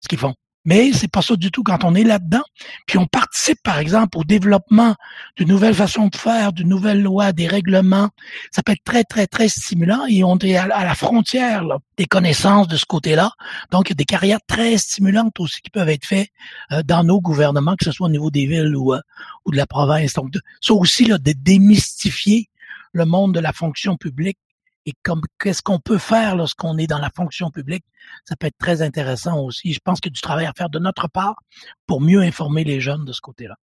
[0.00, 0.34] ce qu'ils font.
[0.66, 2.42] Mais c'est pas ça du tout quand on est là-dedans.
[2.86, 4.94] Puis on participe, par exemple, au développement
[5.38, 8.10] de nouvelles façons de faire, de nouvelles lois, des règlements.
[8.50, 11.64] Ça peut être très, très, très stimulant et on est à la frontière
[11.96, 13.30] des connaissances de ce côté-là.
[13.70, 16.28] Donc, il y a des carrières très stimulantes aussi qui peuvent être faites
[16.72, 19.00] euh, dans nos gouvernements, que ce soit au niveau des villes ou, euh,
[19.44, 20.12] ou de la province.
[20.14, 22.48] Donc, ça aussi, là, de démystifier
[22.92, 24.38] le monde de la fonction publique
[24.86, 27.84] et comme qu'est-ce qu'on peut faire lorsqu'on est dans la fonction publique,
[28.24, 29.72] ça peut être très intéressant aussi.
[29.72, 31.34] Je pense qu'il y a du travail à faire de notre part
[31.86, 33.56] pour mieux informer les jeunes de ce côté-là.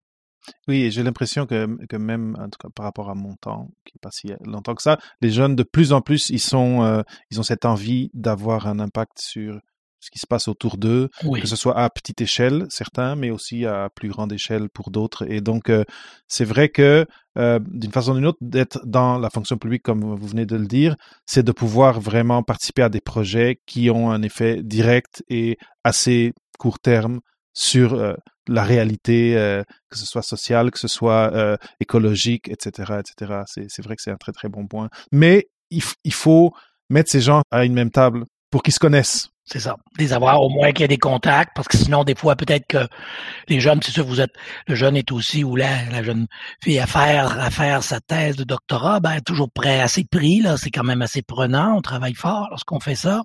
[0.67, 4.75] Oui, j'ai l'impression que, même, par rapport à mon temps, qui n'est pas si longtemps
[4.75, 8.11] que ça, les jeunes de plus en plus, ils sont, euh, ils ont cette envie
[8.15, 9.61] d'avoir un impact sur
[10.01, 13.67] ce qui se passe autour d'eux, que ce soit à petite échelle, certains, mais aussi
[13.67, 15.31] à plus grande échelle pour d'autres.
[15.31, 15.85] Et donc, euh,
[16.27, 17.07] c'est vrai que,
[17.39, 20.57] euh, d'une façon ou d'une autre, d'être dans la fonction publique, comme vous venez de
[20.57, 25.23] le dire, c'est de pouvoir vraiment participer à des projets qui ont un effet direct
[25.29, 27.21] et assez court terme
[27.53, 28.15] sur euh,
[28.49, 29.35] la réalité,
[29.91, 33.43] que ce soit sociale, que ce soit écologique, etc., etc.
[33.47, 34.89] C'est vrai que c'est un très très bon point.
[35.13, 36.53] Mais il, il faut
[36.89, 39.77] mettre ces gens à une même table pour qu'ils se connaissent c'est ça.
[39.99, 42.67] Les avoir au moins qu'il y ait des contacts, parce que sinon, des fois, peut-être
[42.69, 42.87] que
[43.49, 44.33] les jeunes, c'est sûr, vous êtes,
[44.69, 46.27] le jeune est aussi, ou la, la jeune
[46.63, 50.57] fille à faire, à faire sa thèse de doctorat, ben, toujours prêt, assez pris, là,
[50.57, 53.23] c'est quand même assez prenant, on travaille fort lorsqu'on fait ça.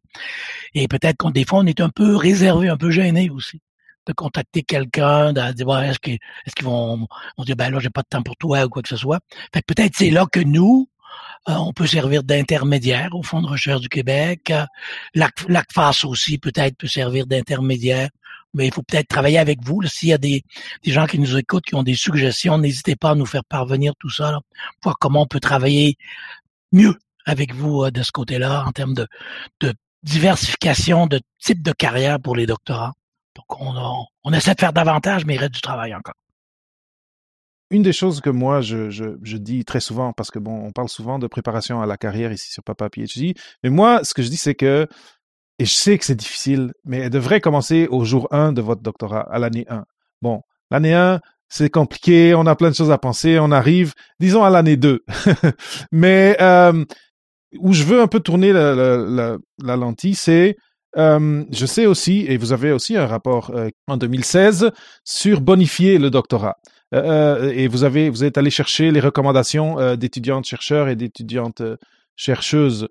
[0.74, 3.62] Et peut-être qu'on, des fois, on est un peu réservé, un peu gêné aussi
[4.08, 6.20] de contacter quelqu'un, de dire est-ce qu'ils
[6.56, 8.90] qu'ils vont on dit ben là j'ai pas de temps pour toi ou quoi que
[8.90, 9.20] ce soit.
[9.54, 10.90] Fait que peut-être c'est là que nous,
[11.48, 14.52] on peut servir d'intermédiaire au Fonds de recherche du Québec.
[14.52, 14.66] Euh,
[15.14, 18.10] L'ACFAS aussi peut-être peut servir d'intermédiaire.
[18.54, 19.82] Mais il faut peut-être travailler avec vous.
[19.84, 20.44] S'il y a des,
[20.86, 24.10] gens qui nous écoutent, qui ont des suggestions, n'hésitez pas à nous faire parvenir tout
[24.10, 24.40] ça,
[24.82, 25.98] voir comment on peut travailler
[26.72, 29.08] mieux avec vous euh, de ce côté-là en termes de,
[30.04, 32.94] diversification de type de carrière pour les doctorats.
[33.36, 36.14] Donc, on, on essaie de faire davantage, mais il reste du travail encore
[37.72, 40.90] une des choses que moi je, je, dis très souvent, parce que bon, on parle
[40.90, 44.30] souvent de préparation à la carrière ici sur Papa PhD, mais moi, ce que je
[44.30, 44.88] dis, c'est que,
[45.60, 48.82] et je sais que c'est difficile, mais elle devrait commencer au jour 1 de votre
[48.82, 49.86] doctorat, à l'année 1.
[50.22, 54.44] Bon, l'année 1, c'est compliqué, on a plein de choses à penser, on arrive, disons,
[54.44, 55.04] à l'année 2.
[55.92, 56.84] mais euh,
[57.60, 60.58] où je veux un peu tourner la, la, la, lentille, c'est
[60.98, 64.72] euh, je sais aussi, et vous avez aussi un rapport euh, en 2016
[65.04, 66.58] sur bonifier le doctorat.
[66.96, 70.96] Euh, euh, et vous avez, vous êtes allé chercher les recommandations euh, d'étudiantes chercheurs et
[70.96, 71.62] d'étudiantes
[72.16, 72.88] chercheuses.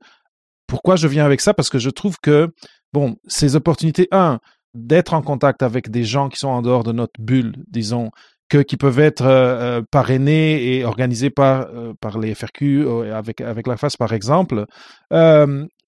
[0.66, 1.54] Pourquoi je viens avec ça?
[1.54, 2.48] Parce que je trouve que,
[2.92, 4.40] bon, ces opportunités, un,
[4.74, 8.10] d'être en contact avec des gens qui sont en dehors de notre bulle, disons,
[8.50, 11.68] que, qui peuvent être parrainés et organisés par,
[12.00, 14.66] par les FRQ, avec, avec la FAS par exemple,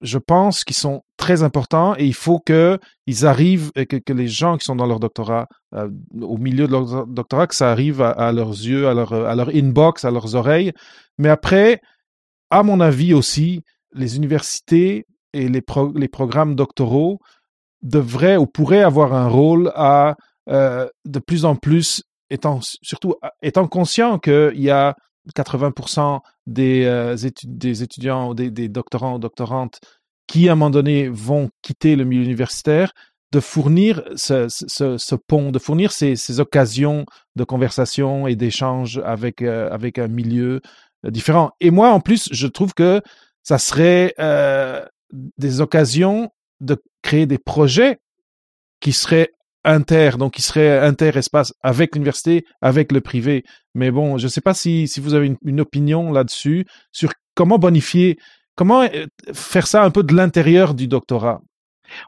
[0.00, 4.56] je pense qu'ils sont très importants et il faut qu'ils arrivent, et que, les gens
[4.56, 5.88] qui sont dans leur doctorat, euh,
[6.20, 9.48] au milieu de leur doctorat, que ça arrive à, leurs yeux, à leur, à leur
[9.54, 10.72] inbox, à leurs oreilles.
[11.18, 11.80] Mais après,
[12.50, 15.62] à mon avis aussi, les universités et les,
[15.94, 17.18] les programmes doctoraux
[17.82, 20.16] devraient ou pourraient avoir un rôle à
[20.48, 24.94] euh, de plus en plus, étant, surtout étant conscient qu'il y a
[25.34, 29.80] 80% des, euh, des étudiants, des, des doctorants ou doctorantes
[30.26, 32.92] qui, à un moment donné, vont quitter le milieu universitaire,
[33.32, 39.68] de fournir ce, pont, de fournir ces, ces, occasions de conversation et d'échange avec, euh,
[39.70, 40.60] avec un milieu
[41.04, 41.50] euh, différent.
[41.60, 43.02] Et moi, en plus, je trouve que
[43.42, 44.14] ça serait
[45.38, 48.00] des occasions de créer des projets
[48.80, 49.30] qui seraient
[49.66, 53.44] inter, donc qui serait inter-espace avec l'université, avec le privé.
[53.74, 57.58] Mais bon, je ne sais pas si, si vous avez une, opinion là-dessus sur comment
[57.58, 58.16] bonifier,
[58.54, 61.40] comment euh, faire ça un peu de l'intérieur du doctorat.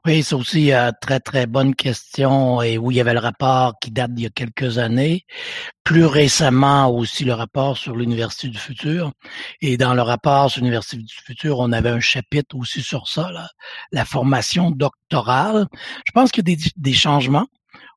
[0.05, 3.75] Oui, c'est aussi une très, très bonne question et où il y avait le rapport
[3.81, 5.25] qui date d'il y a quelques années.
[5.85, 9.13] Plus récemment aussi le rapport sur l'Université du futur.
[9.61, 13.31] Et dans le rapport sur l'Université du futur, on avait un chapitre aussi sur ça,
[13.93, 15.67] la formation doctorale.
[16.07, 17.47] Je pense qu'il y a des, des changements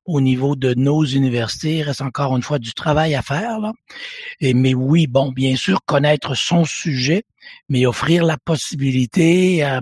[0.04, 1.78] au niveau de nos universités.
[1.78, 3.60] Il reste encore une fois du travail à faire.
[3.60, 3.72] Là.
[4.40, 7.24] Et, mais oui, bon, bien sûr, connaître son sujet,
[7.68, 9.80] mais offrir la possibilité à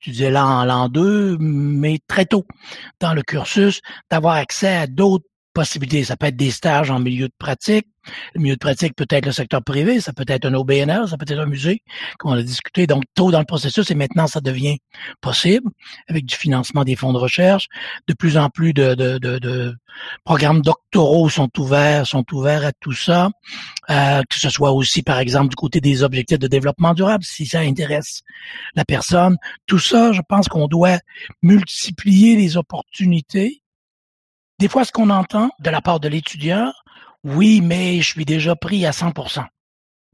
[0.00, 2.46] tu disais là en l'an 2, mais très tôt
[3.00, 3.80] dans le cursus,
[4.10, 5.27] d'avoir accès à d'autres
[5.64, 7.86] Ça peut être des stages en milieu de pratique.
[8.34, 11.16] Le milieu de pratique peut être le secteur privé, ça peut être un OBNL, ça
[11.16, 11.82] peut être un musée,
[12.18, 12.86] comme on a discuté.
[12.86, 14.78] Donc, tôt dans le processus, et maintenant, ça devient
[15.20, 15.70] possible
[16.08, 17.68] avec du financement des fonds de recherche.
[18.06, 19.76] De plus en plus de, de, de,
[20.24, 23.30] programmes doctoraux sont ouverts, sont ouverts à tout ça.
[23.90, 27.46] Euh, que ce soit aussi, par exemple, du côté des objectifs de développement durable, si
[27.46, 28.22] ça intéresse
[28.74, 29.36] la personne.
[29.66, 30.98] Tout ça, je pense qu'on doit
[31.42, 33.62] multiplier les opportunités
[34.58, 36.72] des fois, ce qu'on entend de la part de l'étudiant,
[37.24, 39.44] oui, mais je suis déjà pris à 100%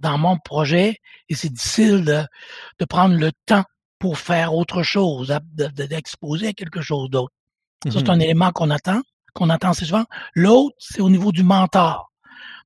[0.00, 2.24] dans mon projet et c'est difficile de,
[2.78, 3.64] de, prendre le temps
[3.98, 7.32] pour faire autre chose, d'exposer à quelque chose d'autre.
[7.84, 8.22] Ça, c'est un mhm.
[8.22, 9.02] élément qu'on attend,
[9.34, 10.04] qu'on attend assez souvent.
[10.34, 12.10] L'autre, c'est au niveau du mentor.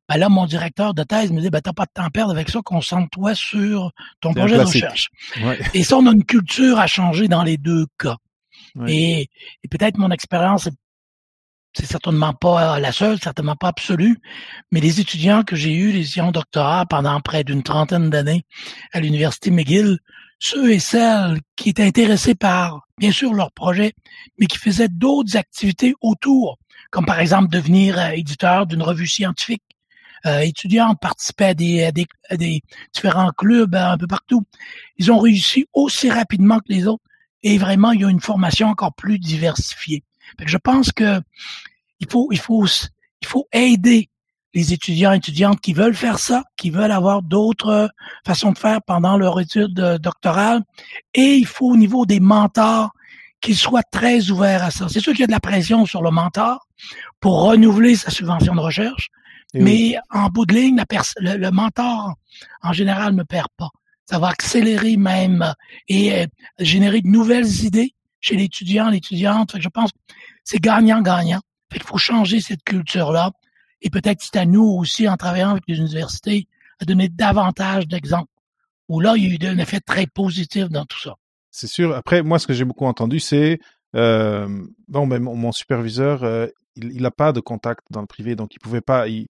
[0.09, 2.33] Ben là, mon directeur de thèse me dit, ben, t'as pas de temps à perdre
[2.33, 5.11] avec ça, concentre-toi sur ton projet de recherche.
[5.75, 8.17] Et ça, on a une culture à changer dans les deux cas.
[8.87, 9.29] Et,
[9.62, 10.75] et peut-être mon expérience est
[11.75, 14.19] c'est certainement pas la seule, certainement pas absolue,
[14.73, 18.45] mais les étudiants que j'ai eus, les étudiants doctorat pendant près d'une trentaine d'années
[18.93, 19.99] à l'université McGill,
[20.39, 23.93] ceux et celles qui étaient intéressés par, bien sûr, leur projet,
[24.39, 26.59] mais qui faisaient d'autres activités autour,
[26.91, 29.63] comme par exemple devenir euh, éditeur d'une revue scientifique.
[30.27, 34.45] Euh, étudiants participaient à des, différents clubs euh, un peu partout.
[34.97, 37.03] Ils ont réussi aussi rapidement que les autres
[37.43, 40.03] et vraiment, il y a une formation encore plus diversifiée
[40.45, 41.21] je pense que
[42.01, 42.67] il faut, il faut,
[43.21, 44.09] il faut aider
[44.55, 47.91] les étudiants et étudiantes qui veulent faire ça, qui veulent avoir d'autres
[48.27, 50.62] façons de faire pendant leur étude euh, doctorale.
[51.14, 52.91] Et il faut au niveau des mentors
[53.41, 54.88] qu'ils soient très ouverts à ça.
[54.88, 56.67] C'est sûr qu'il y a de la pression sur le mentor
[57.21, 59.11] pour renouveler sa subvention de recherche,
[59.55, 60.85] mais en bout de ligne, la
[61.19, 62.14] le, le, mentor,
[62.62, 63.71] en général, ne perd pas.
[64.07, 65.55] Ça va accélérer même
[65.88, 66.27] et euh,
[66.59, 69.57] générer de nouvelles idées chez l'étudiant, l'étudiante.
[69.59, 69.91] Je pense
[70.49, 71.43] c'est gagnant-gagnant.
[71.75, 73.33] Il faut changer cette culture-là.
[73.83, 76.49] Et peut-être c'est à nous aussi, en travaillant avec les universités,
[76.81, 78.33] à donner davantage d'exemples.
[78.89, 81.17] Où là, il y a eu un effet très positif dans tout ça.
[81.51, 81.95] C'est sûr.
[81.95, 83.61] Après, moi, ce que j'ai beaucoup entendu, c'est
[83.95, 84.49] euh,
[84.89, 86.47] bon, ben, mon, superviseur, euh,
[86.79, 89.09] il n'a pas de contact dans le privé, donc il pouvait pas.
[89.09, 89.27] Il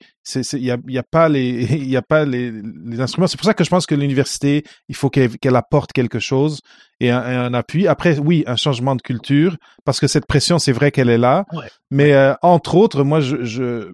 [0.54, 3.26] n'y a, y a, pas les, il a pas les, les instruments.
[3.26, 6.60] C'est pour ça que je pense que l'université, il faut qu'elle apporte quelque chose
[7.00, 7.86] et un, appui.
[7.86, 11.44] Après, oui, un changement de culture, parce que cette pression, c'est vrai qu'elle est là.
[11.90, 13.92] Mais euh, entre autres, moi, je, je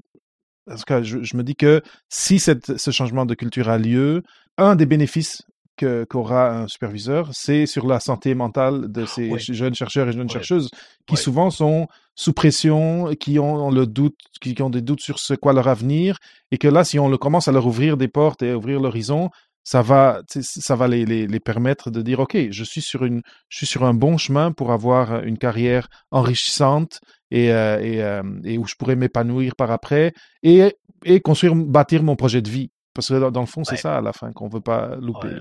[0.71, 3.77] en tout cas, je, je, me dis que si cette, ce changement de culture a
[3.79, 4.23] lieu,
[4.57, 5.43] un des bénéfices
[5.77, 10.71] qu'aura un superviseur, c'est sur la santé mentale de ces jeunes chercheurs et jeunes chercheuses
[11.07, 15.35] qui souvent sont sous pression, qui ont le doute, qui, ont des doutes sur ce
[15.35, 16.19] quoi leur avenir,
[16.51, 18.81] et que là, si on le commence à leur ouvrir des portes et à ouvrir
[18.81, 19.31] l'horizon,
[19.65, 23.23] ça va, ça va les, les, les, permettre de dire, OK, je suis, sur une,
[23.49, 28.23] je suis sur un bon chemin pour avoir une carrière enrichissante et, euh, et, euh,
[28.45, 32.71] et où je pourrais m'épanouir par après et, et construire, bâtir mon projet de vie.
[32.93, 35.41] Parce que dans le fond, c'est ça à la fin qu'on veut pas louper.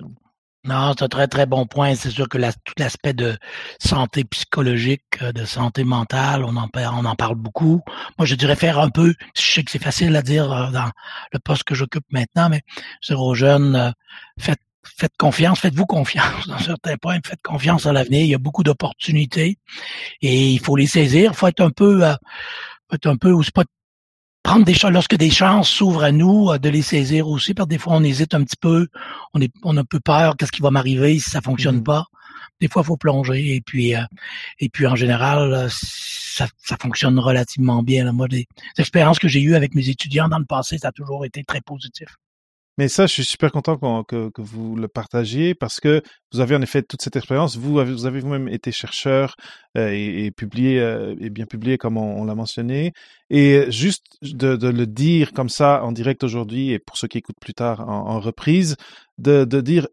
[0.65, 1.93] Non, c'est un très, très bon point.
[1.95, 3.38] C'est sûr que tout l'aspect de
[3.80, 7.82] santé psychologique, euh, de santé mentale, on en, on en parle beaucoup.
[8.17, 10.89] Moi, je dirais faire un peu, je sais que c'est facile à dire euh, dans
[11.34, 12.62] le poste que j'occupe maintenant, mais
[13.02, 13.91] je aux jeunes, euh,
[14.39, 18.21] faites, faites confiance, faites-vous confiance dans certains points, faites confiance à l'avenir.
[18.21, 19.58] Il y a beaucoup d'opportunités
[20.21, 21.32] et il faut les saisir.
[21.34, 22.04] Il faut être un peu,
[22.93, 23.54] être un peu, ou c'est
[24.43, 27.67] prendre des chances, lorsque des chances s'ouvrent à nous, euh, de les saisir aussi, parce
[27.67, 28.88] que des fois on hésite un petit peu,
[29.34, 31.84] on est, on a un peu peur, qu'est-ce qui va m'arriver si ça fonctionne mmh.
[31.84, 32.06] pas.
[32.60, 34.03] Des fois, il faut plonger et puis, euh,
[34.60, 38.06] et puis en général, euh, ça, ça fonctionne relativement bien.
[38.06, 38.13] Là.
[38.13, 41.25] Moi, les expériences que j'ai eues avec mes étudiants dans le passé, ça a toujours
[41.25, 42.10] été très positif.
[42.77, 46.62] Mais ça, je suis super content que, vous le partagiez parce que vous avez en
[46.62, 47.55] effet toute cette expérience.
[47.55, 49.36] Vous avez, vous avez vous-même été chercheur
[49.77, 52.93] euh, et, publié euh, et bien publié comme on, l'a mentionné.
[53.29, 57.39] Et juste de, le dire comme ça en direct aujourd'hui et pour ceux qui écoutent
[57.39, 58.75] plus tard en, reprise,
[59.19, 59.88] de, dire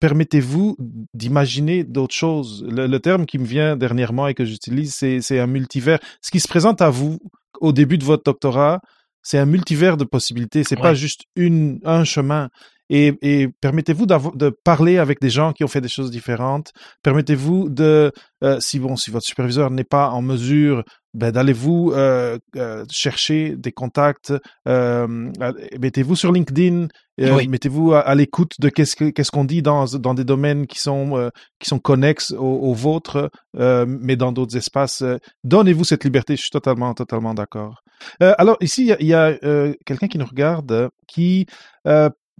[0.00, 0.76] permettez-vous
[1.14, 2.66] d'imaginer d'autres choses.
[2.68, 6.00] Le, terme qui me vient dernièrement et que j'utilise, c'est un multivers.
[6.20, 7.18] Ce qui se présente à vous
[7.62, 8.80] au début de votre doctorat,
[9.26, 10.62] c'est un multivers de possibilités.
[10.62, 12.48] C'est pas juste une, un chemin.
[12.88, 16.72] et, et permettez-vous de parler avec des gens qui ont fait des choses différentes.
[17.02, 18.12] Permettez-vous de,
[18.44, 20.84] euh, si bon, si votre superviseur n'est pas en mesure
[21.16, 24.34] ben, d'aller-vous euh, euh, chercher des contacts,
[24.68, 25.32] euh,
[25.78, 26.88] mettez-vous sur LinkedIn,
[27.18, 31.68] mettez-vous à, l'écoute de qu'est-ce qu'est-ce qu'on dit dans dans des domaines qui sont qui
[31.70, 35.02] sont connexes aux, vôtres, mais dans d'autres espaces.
[35.42, 36.36] Donnez-vous cette liberté.
[36.36, 37.82] Je suis totalement totalement d'accord.
[38.20, 41.46] alors ici il y a, a quelqu'un qui nous regarde qui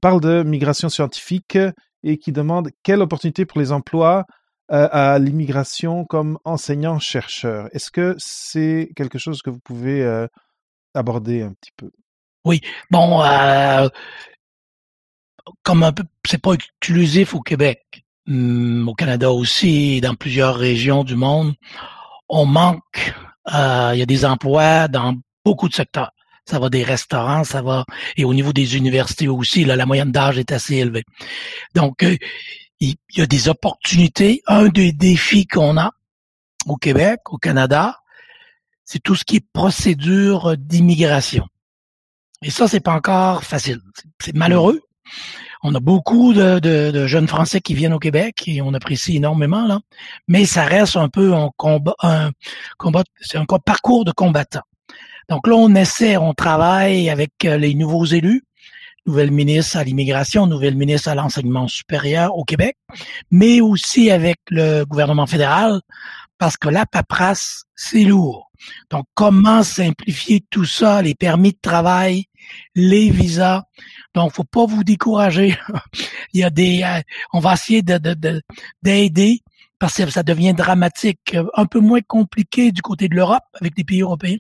[0.03, 1.57] parle de migration scientifique
[2.03, 4.24] et qui demande quelle opportunité pour les emplois euh,
[4.69, 7.69] à l'immigration comme enseignant-chercheur.
[7.73, 10.27] Est-ce que c'est quelque chose que vous pouvez euh,
[10.95, 11.91] aborder un petit peu?
[12.45, 12.61] Oui,
[12.91, 13.89] bon, euh,
[15.62, 21.05] comme un peu, c'est pas exclusif au Québec, hum, au Canada aussi, dans plusieurs régions
[21.05, 21.55] du monde,
[22.29, 23.14] on manque,
[23.49, 25.14] il y a des emplois dans
[25.45, 26.11] beaucoup de secteurs.
[26.45, 27.85] Ça va des restaurants, ça va,
[28.17, 31.05] et au niveau des universités aussi, là, la moyenne d'âge est assez élevée.
[31.75, 32.05] Donc,
[32.81, 34.43] il y a des opportunités.
[34.47, 35.93] Un des défis qu'on a
[36.66, 38.01] au Québec, au Canada,
[38.85, 41.47] c'est tout ce qui est procédure d'immigration.
[42.43, 43.81] Et ça, c'est pas encore facile.
[44.20, 44.83] C'est malheureux.
[45.62, 49.81] On a beaucoup de, jeunes Français qui viennent au Québec et on apprécie énormément là,
[50.29, 52.31] mais ça reste un peu un combat, un
[52.77, 54.62] combat, c'est un parcours de combattant.
[55.29, 58.45] Donc là, on essaie, on travaille avec euh, les nouveaux élus
[59.07, 62.76] nouvelle ministre à l'immigration, nouvelle ministre à l'enseignement supérieur au Québec,
[63.30, 65.80] mais aussi avec le gouvernement fédéral,
[66.38, 68.50] parce que la paperasse, c'est lourd.
[68.90, 72.24] Donc, comment simplifier tout ça, les permis de travail,
[72.74, 73.62] les visas?
[74.14, 75.59] Donc, faut pas vous décourager.
[76.32, 77.00] Il y a des, euh,
[77.32, 77.98] on va essayer de,
[78.82, 79.40] d'aider
[79.78, 83.84] parce que ça devient dramatique, un peu moins compliqué du côté de l'Europe avec les
[83.84, 84.38] pays européens,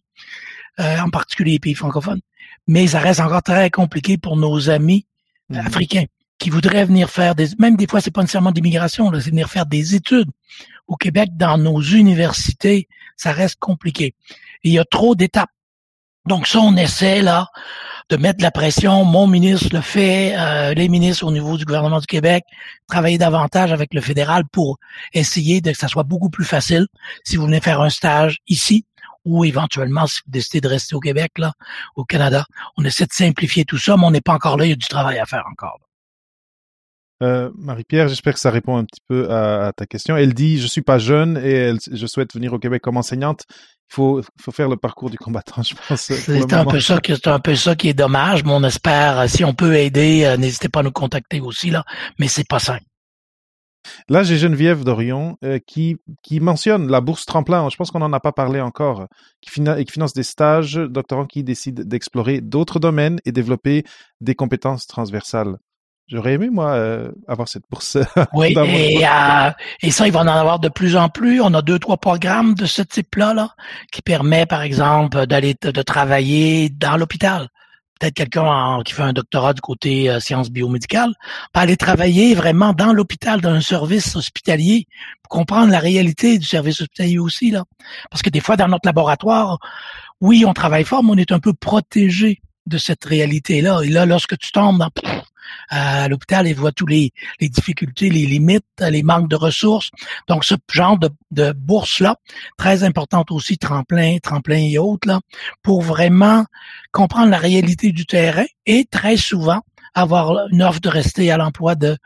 [0.80, 2.20] euh, en particulier les pays francophones
[2.66, 5.06] mais ça reste encore très compliqué pour nos amis
[5.48, 5.58] mhm.
[5.58, 6.04] africains
[6.38, 9.66] qui voudraient venir faire des, même des fois c'est pas nécessairement d'immigration, c'est venir faire
[9.66, 10.30] des études
[10.86, 14.14] au Québec dans nos universités, ça reste compliqué.
[14.62, 15.50] il y a trop d'étapes.
[16.26, 17.48] Donc ça, on essaie là
[18.08, 19.04] de mettre la pression.
[19.04, 22.44] Mon ministre le fait, euh, les ministres au niveau du gouvernement du Québec,
[22.88, 24.78] travailler davantage avec le fédéral pour
[25.12, 26.86] essayer de que ça soit beaucoup plus facile.
[27.24, 28.84] Si vous venez faire un stage ici,
[29.26, 31.52] ou éventuellement, si vous décidez de rester au Québec, là,
[31.96, 32.46] au Canada,
[32.78, 34.76] on essaie de simplifier tout ça, mais on n'est pas encore là, il y a
[34.76, 35.78] du travail à faire encore.
[37.22, 40.16] Euh, Marie-Pierre, j'espère que ça répond un petit peu à, ta question.
[40.16, 43.44] Elle dit, je suis pas jeune et je souhaite venir au Québec comme enseignante.
[43.90, 46.00] Il faut, faut faire le parcours du combattant, je pense.
[46.02, 49.44] C'est un peu ça, c'est un peu ça qui est dommage, mais on espère, si
[49.44, 51.84] on peut aider, euh, n'hésitez pas à nous contacter aussi là,
[52.18, 52.84] mais c'est pas simple.
[54.08, 57.68] Là, j'ai Geneviève Dorion euh, qui, qui mentionne la bourse tremplin.
[57.70, 59.06] Je pense qu'on n'en a pas parlé encore.
[59.40, 63.84] Qui, qui finance des stages, doctorants qui décident d'explorer d'autres domaines et développer
[64.20, 65.56] des compétences transversales.
[66.08, 67.98] J'aurais aimé, moi, euh, avoir cette bourse.
[68.32, 69.50] oui, et, euh,
[69.82, 71.40] et, ça, il va en avoir de plus en plus.
[71.40, 73.50] On a deux, trois programmes de ce type-là, là,
[73.90, 77.48] qui permet, par exemple, d'aller de travailler dans l'hôpital
[77.98, 81.12] peut-être quelqu'un qui fait un doctorat du côté euh, sciences biomédicales,
[81.52, 84.86] pas aller travailler vraiment dans l'hôpital, dans un service hospitalier,
[85.22, 87.50] pour comprendre la réalité du service hospitalier aussi.
[87.50, 87.64] là.
[88.10, 89.58] Parce que des fois, dans notre laboratoire,
[90.20, 93.80] oui, on travaille fort, mais on est un peu protégé de cette réalité-là.
[93.82, 94.90] Et là, lorsque tu tombes dans
[95.68, 99.90] à l'hôpital et voit tous les, les difficultés, les limites, les manques de ressources.
[100.28, 102.16] Donc, ce genre de, de bourse-là,
[102.56, 105.20] très importante aussi, tremplin, tremplin et autres, là,
[105.62, 106.44] pour vraiment
[106.92, 109.62] comprendre la réalité du terrain et très souvent
[109.94, 111.96] avoir une offre de rester à l'emploi de,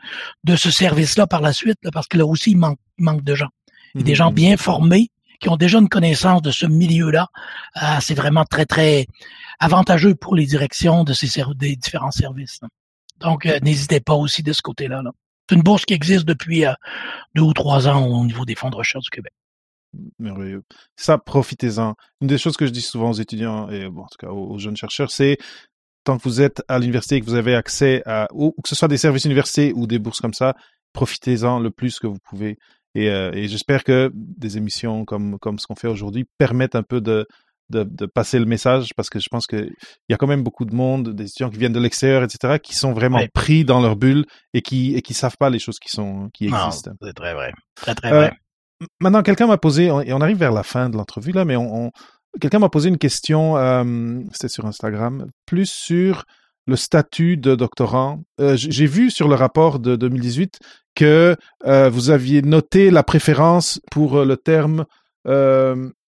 [0.45, 3.49] de ce service-là par la suite, parce que là aussi, il manque, manque de gens.
[3.95, 4.35] Et des gens mmh.
[4.35, 5.09] bien formés
[5.41, 7.27] qui ont déjà une connaissance de ce milieu-là.
[7.81, 9.07] Euh, c'est vraiment très, très
[9.59, 12.61] avantageux pour les directions de ces des différents services.
[13.21, 15.01] Donc, euh, n'hésitez pas aussi de ce côté-là.
[15.49, 16.73] C'est une bourse qui existe depuis euh,
[17.35, 19.33] deux ou trois ans au niveau des fonds de recherche du Québec.
[20.19, 20.63] Merveilleux.
[20.95, 21.95] Ça, profitez-en.
[22.21, 24.77] Une des choses que je dis souvent aux étudiants et en tout cas aux, jeunes
[24.77, 25.37] chercheurs, c'est
[26.03, 28.75] tant que vous êtes à l'université et que vous avez accès à, ou, que ce
[28.75, 30.55] soit des services universités ou des bourses comme ça,
[30.93, 32.57] profitez-en le plus que vous pouvez.
[32.95, 36.83] Et, euh, et j'espère que des émissions comme, comme ce qu'on fait aujourd'hui permettent un
[36.83, 37.27] peu de,
[37.71, 39.73] de, passer le message parce que je pense qu'il
[40.09, 42.75] y a quand même beaucoup de monde, des étudiants qui viennent de l'extérieur, etc., qui
[42.75, 45.89] sont vraiment pris dans leur bulle et qui et qui savent pas les choses qui
[45.89, 46.91] sont qui existent.
[47.01, 48.31] C'est très vrai, très très vrai.
[48.81, 51.55] Euh, maintenant, quelqu'un m'a posé et on arrive vers la fin de l'entrevue là, mais
[51.55, 51.91] on,
[52.39, 56.25] quelqu'un m'a posé une question, euh, c'était sur Instagram, plus sur
[56.67, 58.21] le statut de doctorant.
[58.39, 60.59] Euh, j'ai vu sur le rapport de 2018
[60.93, 64.85] que vous aviez noté la préférence pour le terme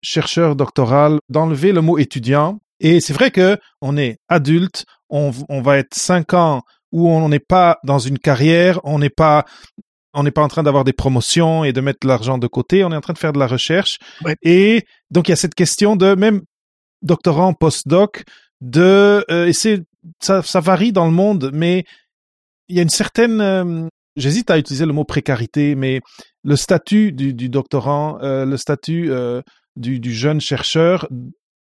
[0.02, 2.60] chercheur doctoral d'enlever le mot étudiant.
[2.80, 5.32] Et c'est vrai que on est adulte, on,
[5.62, 9.46] va être cinq ans où on n'est pas dans une carrière, on n'est pas
[10.14, 12.84] on n'est pas en train d'avoir des promotions et de mettre de l'argent de côté,
[12.84, 14.00] on est en train de faire de la recherche.
[14.42, 16.42] Et donc il y a cette question de même
[17.02, 18.24] doctorant, postdoc,
[18.62, 19.84] de euh, et c'est
[20.22, 21.84] ça, ça varie dans le monde, mais
[22.68, 23.88] il y a une certaine euh,
[24.18, 26.02] j'hésite à utiliser le mot précarité, mais
[26.44, 29.42] le statut du, du doctorant, euh, le statut euh,
[29.78, 31.08] du, du, jeune chercheur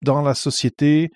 [0.02, 1.12] dans la société,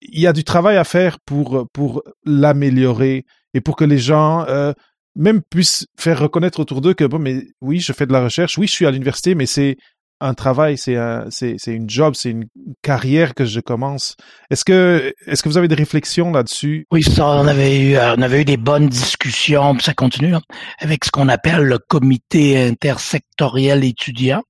[0.00, 4.46] il y a du travail à faire pour, pour l'améliorer et pour que les gens
[4.48, 4.72] euh,
[5.16, 8.58] même puissent faire reconnaître autour d'eux que, bon, mais oui, je fais de la recherche,
[8.58, 9.76] oui, je suis à l'université, mais c'est
[10.22, 12.46] un travail, c'est un, c'est, c'est une job, c'est une
[12.80, 14.16] carrière que je commence.
[14.50, 16.86] Est-ce que, est-ce que vous avez des réflexions là-dessus?
[16.92, 20.42] Oui, ça, on avait eu, euh, on avait eu des bonnes discussions, ça continue, hein,
[20.78, 24.44] avec ce qu'on appelle le comité intersectoriel étudiant.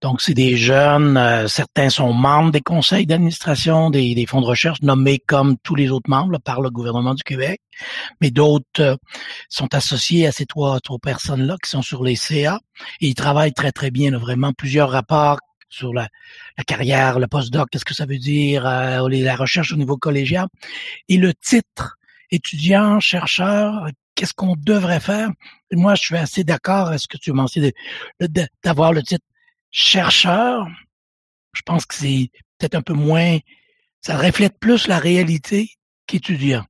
[0.00, 4.80] Donc, c'est des jeunes, euh, certains sont membres des conseils d'administration des, fonds de recherche
[4.82, 7.60] nommés comme tous les autres membres par le gouvernement du Québec,
[8.20, 8.96] mais d'autres euh,
[9.48, 12.58] sont associés à ces trois, trois personnes-là qui sont sur les CA
[13.00, 16.08] ils travaillent très, très bien, vraiment plusieurs rapports sur la,
[16.66, 20.48] carrière, le postdoc, qu'est-ce que ça veut dire, euh, la recherche au niveau collégial.
[21.08, 21.96] Et le titre,
[22.30, 25.30] étudiant, chercheur, qu'est-ce qu'on devrait faire?
[25.72, 27.72] Moi, je suis assez d'accord à ce que tu as mentionné
[28.64, 29.24] d'avoir le titre
[29.70, 30.66] chercheur,
[31.52, 33.38] je pense que c'est peut-être un peu moins,
[34.00, 35.70] ça reflète plus la réalité
[36.06, 36.64] qu'étudiant.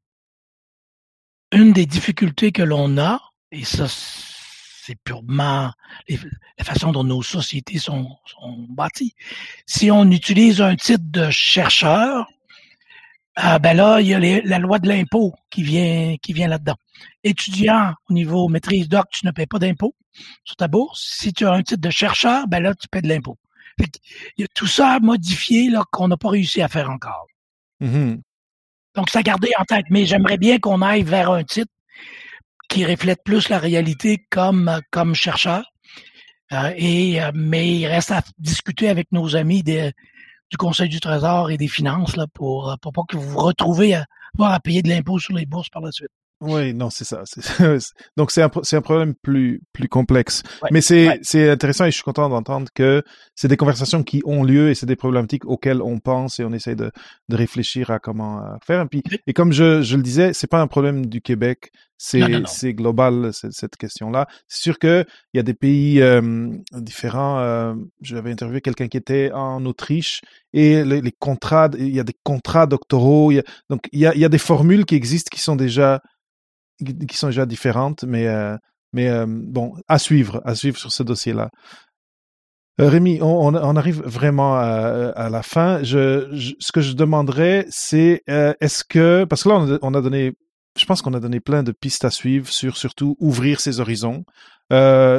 [1.52, 3.20] Une des difficultés que l'on a,
[3.50, 5.72] et ça, c'est purement
[6.58, 9.14] la façon dont nos sociétés sont, sont, bâties.
[9.66, 12.26] Si on utilise un titre de chercheur,
[13.36, 16.76] ah ben là, il y a la loi de l'impôt qui vient, qui vient là-dedans.
[17.22, 19.94] Étudiant au niveau maîtrise doc, tu ne payes pas d'impôt
[20.44, 21.16] sur ta bourse.
[21.18, 23.38] Si tu as un titre de chercheur, ben là, tu paies de l'impôt.
[23.78, 27.26] Il y a tout ça à modifier là, qu'on n'a pas réussi à faire encore.
[27.80, 28.20] Mm-hmm.
[28.96, 29.86] Donc, ça garder en tête.
[29.90, 31.72] Mais j'aimerais bien qu'on aille vers un titre
[32.68, 35.64] qui reflète plus la réalité comme, comme chercheur.
[36.52, 39.92] Euh, et, euh, mais il reste à discuter avec nos amis des,
[40.50, 43.94] du Conseil du Trésor et des Finances là, pour, pour pas que vous vous retrouvez
[43.94, 44.06] à
[44.38, 46.10] à payer de l'impôt sur les bourses par la suite.
[46.42, 47.22] Oui, non, c'est ça.
[48.16, 50.42] Donc c'est un c'est un problème plus plus complexe.
[50.70, 53.02] Mais c'est c'est intéressant et je suis content d'entendre que
[53.34, 56.52] c'est des conversations qui ont lieu et c'est des problématiques auxquelles on pense et on
[56.54, 56.90] essaie de
[57.28, 58.80] de réfléchir à comment faire.
[58.80, 62.74] Et puis et comme je je le disais, c'est pas un problème du Québec, c'est
[62.74, 64.26] global cette question-là.
[64.48, 67.38] C'est sûr que il y a des pays euh, différents.
[67.40, 70.22] Euh, J'avais interviewé quelqu'un qui était en Autriche
[70.52, 73.30] et les, les contrats, il y a des contrats doctoraux.
[73.32, 75.40] Il y a, donc il y a il y a des formules qui existent qui
[75.40, 76.00] sont déjà
[77.08, 78.56] qui sont déjà différentes, mais, euh,
[78.92, 81.50] mais euh, bon, à suivre, à suivre sur ce dossier-là.
[82.80, 85.82] Euh, Rémi, on, on, arrive vraiment à, à la fin.
[85.82, 89.94] Je, je, ce que je demanderais, c'est est-ce que, parce que là, on a, on
[89.94, 90.32] a donné,
[90.78, 94.24] je pense qu'on a donné plein de pistes à suivre sur surtout ouvrir ses horizons,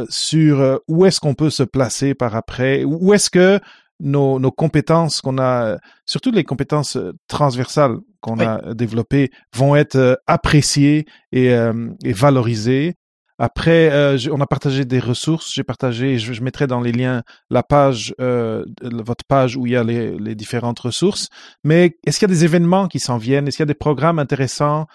[0.09, 3.59] sur où est-ce qu'on peut se placer par après, où est-ce que
[4.01, 8.45] nos, nos compétences qu'on a, surtout les compétences euh, transversales qu'on oui.
[8.45, 12.95] a développées, vont être euh, appréciées et, euh, et valorisées.
[13.39, 15.51] Après, euh, on a partagé des ressources.
[15.53, 19.73] J'ai partagé, je, je, mettrai dans les liens la page, euh, votre page où il
[19.73, 21.29] y a les, les différentes ressources.
[21.63, 23.47] Mais est-ce qu'il y a des événements qui s'en viennent?
[23.47, 24.85] Est-ce qu'il y a des programmes intéressants euh,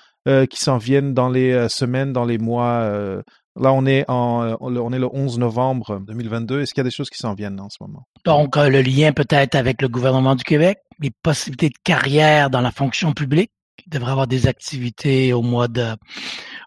[0.50, 3.22] qui s'en viennent dans les semaines, dans les mois
[3.58, 6.60] Là, on est, en, on est le 11 novembre 2022.
[6.60, 8.06] Est-ce qu'il y a des choses qui s'en viennent en ce moment?
[8.24, 12.60] Donc, euh, le lien peut-être avec le gouvernement du Québec, les possibilités de carrière dans
[12.60, 13.50] la fonction publique.
[13.86, 15.86] Il devrait avoir des activités au mois de,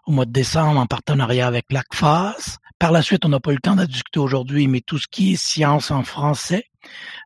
[0.06, 2.58] au mois de décembre en partenariat avec l'ACFAS.
[2.78, 5.06] Par la suite, on n'a pas eu le temps de discuter aujourd'hui, mais tout ce
[5.08, 6.64] qui est science en français,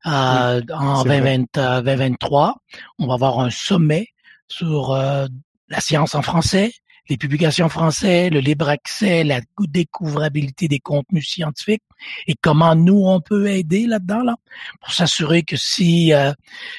[0.06, 2.56] euh, oui, en 2020, 2023,
[2.98, 4.08] on va avoir un sommet
[4.48, 5.26] sur euh,
[5.74, 6.72] la science en français,
[7.08, 11.82] les publications françaises, le libre accès, la découvrabilité des contenus scientifiques
[12.28, 14.36] et comment nous on peut aider là-dedans là
[14.80, 16.32] pour s'assurer que si euh,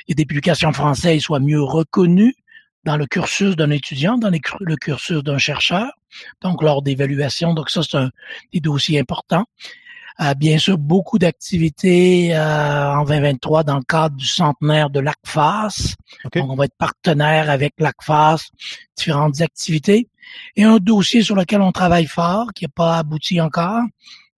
[0.07, 2.35] il y a des publications françaises soient mieux reconnues
[2.85, 5.91] dans le cursus d'un étudiant, dans le cursus d'un chercheur,
[6.41, 7.53] donc lors d'évaluation.
[7.53, 8.11] Donc ça c'est un
[8.53, 9.45] des dossiers importants.
[10.21, 15.95] Euh, bien sûr, beaucoup d'activités euh, en 2023 dans le cadre du centenaire de l'ACFAS.
[16.23, 16.39] Okay.
[16.39, 18.49] Donc, on va être partenaire avec l'ACFAS,
[18.95, 20.07] différentes activités.
[20.55, 23.81] Et un dossier sur lequel on travaille fort, qui n'a pas abouti encore,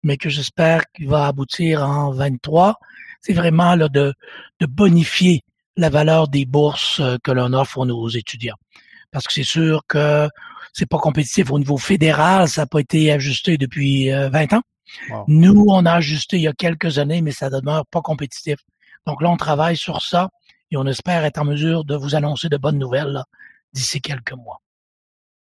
[0.02, 2.76] mais que j'espère qu'il va aboutir en 23,
[3.20, 4.14] c'est vraiment là, de,
[4.60, 5.42] de bonifier
[5.76, 8.56] la valeur des bourses euh, que l'on offre nos étudiants.
[9.10, 10.26] Parce que c'est sûr que
[10.72, 14.62] c'est pas compétitif au niveau fédéral, ça n'a pas été ajusté depuis 20 ans.
[15.10, 15.24] Wow.
[15.28, 18.58] Nous, on a ajusté il y a quelques années, mais ça demeure pas compétitif.
[19.06, 20.30] Donc là, on travaille sur ça
[20.70, 23.22] et on espère être en mesure de vous annoncer de bonnes nouvelles
[23.72, 24.60] d'ici quelques mois.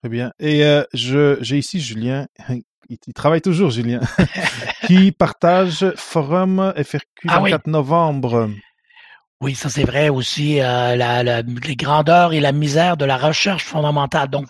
[0.02, 0.34] Très bien.
[0.40, 2.64] Et euh, je j'ai ici Julien, il,
[3.08, 4.02] il travaille toujours Julien,
[4.88, 8.50] qui partage forum FRQ Ah 24 novembre.
[9.46, 13.16] Oui, ça c'est vrai aussi, euh, la, la- les grandeurs et la misère de la
[13.16, 14.28] recherche fondamentale.
[14.28, 14.48] Donc,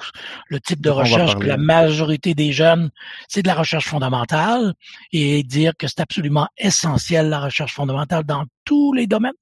[0.47, 2.89] le type de recherche que la majorité des jeunes,
[3.27, 4.73] c'est de la recherche fondamentale
[5.11, 9.33] et dire que c'est absolument essentiel la recherche fondamentale dans tous les domaines.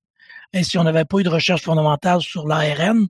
[0.53, 3.05] Et si on n'avait pas eu de recherche fondamentale sur l'ARN,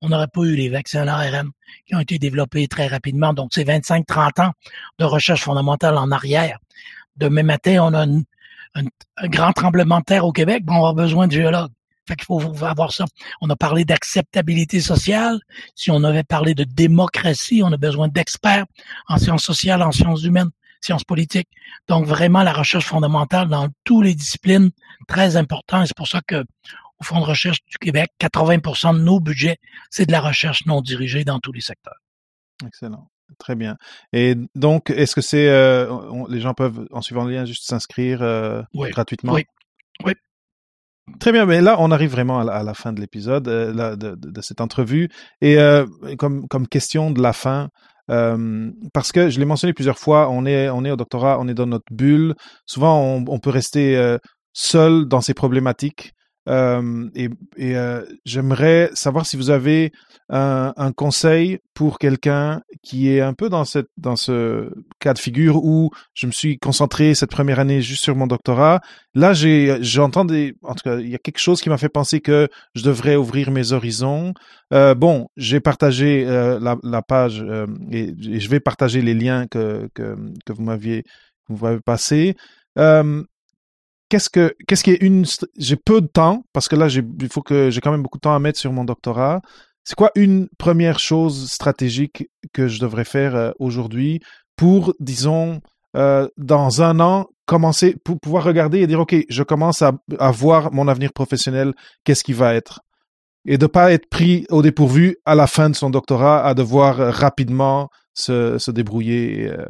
[0.00, 1.50] on n'aurait pas eu les vaccins ARN
[1.86, 3.32] qui ont été développés très rapidement.
[3.32, 4.52] Donc, c'est 25-30 ans
[5.00, 6.58] de recherche fondamentale en arrière.
[7.16, 8.24] Demain matin, on a une-
[8.76, 8.82] un,
[9.16, 11.72] un grand tremblement de terre au Québec, bon, on va avoir besoin de géologues.
[12.08, 13.04] Fait qu'il faut faut avoir ça.
[13.40, 15.38] On a parlé d'acceptabilité sociale.
[15.74, 18.64] Si on avait parlé de démocratie, on a besoin d'experts
[19.08, 20.50] en sciences sociales, en sciences humaines,
[20.80, 21.48] sciences politiques.
[21.86, 24.70] Donc vraiment la recherche fondamentale dans toutes les disciplines,
[25.06, 25.84] très important.
[25.84, 26.44] C'est pour ça que
[27.00, 29.58] au Fonds de recherche du Québec, 80% de nos budgets,
[29.90, 31.98] c'est de la recherche non dirigée dans tous les secteurs.
[32.66, 33.08] Excellent.
[33.38, 33.76] Très bien.
[34.12, 35.86] Et donc, est-ce que c'est euh,
[36.28, 38.90] les gens peuvent en suivant le lien juste s'inscrire euh, Oui.
[38.90, 39.34] gratuitement?
[39.34, 39.44] Oui.
[40.04, 40.14] Oui.
[41.20, 44.60] Très bien, mais là on arrive vraiment à la, fin de l'épisode, euh, de, cette
[44.60, 45.08] entrevue.
[45.40, 45.86] Et euh,
[46.18, 47.68] comme, comme question de la fin,
[48.10, 51.48] euh, parce que je l'ai mentionné plusieurs fois, on est, on est au doctorat, on
[51.48, 52.34] est dans notre bulle.
[52.66, 54.18] Souvent, on, on peut rester euh,
[54.52, 56.12] seul dans ces problématiques.
[56.48, 59.92] Euh, et et euh, j'aimerais savoir si vous avez
[60.30, 65.64] un, conseil pour quelqu'un qui est un peu dans cette dans ce cas de figure
[65.64, 68.80] où je me suis concentré cette première année juste sur mon doctorat.
[69.14, 72.20] Là, j'entends des en tout cas, il y a quelque chose qui m'a fait penser
[72.20, 74.34] que je devrais ouvrir mes horizons.
[74.74, 77.44] Euh, bon, j'ai partagé la, page
[77.90, 81.04] et, je vais partager les liens que que, que vous m'aviez
[81.48, 82.36] vous m'avez passé.
[84.08, 85.24] Qu'est-ce que qu'est-ce qui est une
[85.58, 88.18] j'ai peu de temps parce que là j'ai il faut que j'ai quand même beaucoup
[88.18, 89.42] de temps à mettre sur mon doctorat.
[89.84, 94.20] C'est quoi une première chose stratégique que je devrais faire euh, aujourd'hui
[94.56, 95.60] pour disons
[95.96, 100.30] euh, dans un an commencer pour pouvoir regarder et dire ok je commence à, à
[100.30, 101.72] voir mon avenir professionnel
[102.04, 102.80] qu'est-ce qui va être?
[103.46, 107.00] Et de pas être pris au dépourvu à la fin de son doctorat à devoir
[107.00, 109.64] euh, rapidement se, se débrouiller euh,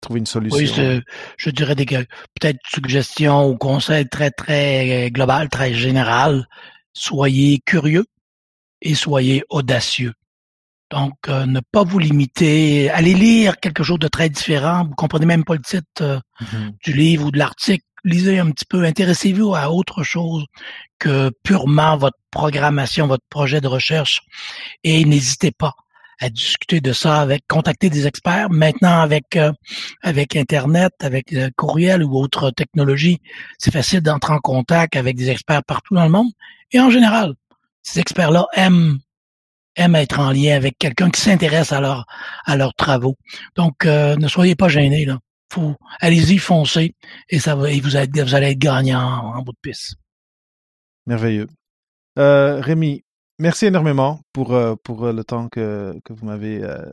[0.00, 0.58] trouver une solution.
[0.58, 1.02] Oui,
[1.36, 6.46] je dirais des peut-être suggestions ou conseils très, très euh, global, très général.
[6.92, 8.06] Soyez curieux
[8.82, 10.14] et soyez audacieux.
[10.90, 12.90] Donc, euh, ne pas vous limiter.
[12.90, 14.84] Allez lire quelque chose de très différent.
[14.86, 16.72] Vous comprenez même pas le titre euh, Mhm.
[16.82, 17.84] du livre ou de l'article.
[18.02, 18.82] Lisez un petit peu.
[18.84, 20.46] Intéressez-vous à autre chose
[20.98, 24.22] que purement votre programmation, votre projet de recherche.
[24.82, 25.74] Et n'hésitez pas
[26.20, 28.50] à discuter de ça avec, contacter des experts.
[28.50, 29.52] Maintenant, avec euh,
[30.02, 33.18] avec Internet, avec le courriel ou autre technologie,
[33.58, 36.30] c'est facile d'entrer en contact avec des experts partout dans le monde.
[36.72, 37.34] Et en général,
[37.82, 38.98] ces experts-là aiment
[39.76, 42.06] aiment être en lien avec quelqu'un qui s'intéresse à leur
[42.44, 43.16] à leurs travaux.
[43.56, 45.18] Donc, euh, ne soyez pas gênés là.
[45.52, 46.94] Faut, allez-y, foncez,
[47.28, 49.96] et ça va, et vous, allez, vous allez être gagnant en, en bout de piste.
[51.06, 51.48] Merveilleux.
[52.20, 53.02] Euh, Rémi,
[53.40, 56.84] merci énormément pour, euh, pour euh, le temps que, que vous m'avez euh,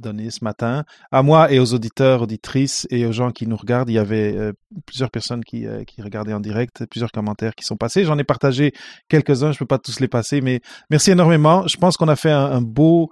[0.00, 0.84] donné ce matin.
[1.12, 4.52] À moi et aux auditeurs, auditrices et aux gens qui nous regardent, il y avait
[4.86, 8.04] plusieurs personnes qui, qui regardaient en direct, plusieurs commentaires qui sont passés.
[8.04, 8.72] J'en ai partagé
[9.08, 11.66] quelques-uns, je peux pas tous les passer, mais merci énormément.
[11.68, 13.10] Je pense qu'on a fait un, beau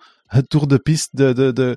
[0.50, 1.76] tour de piste de, de, de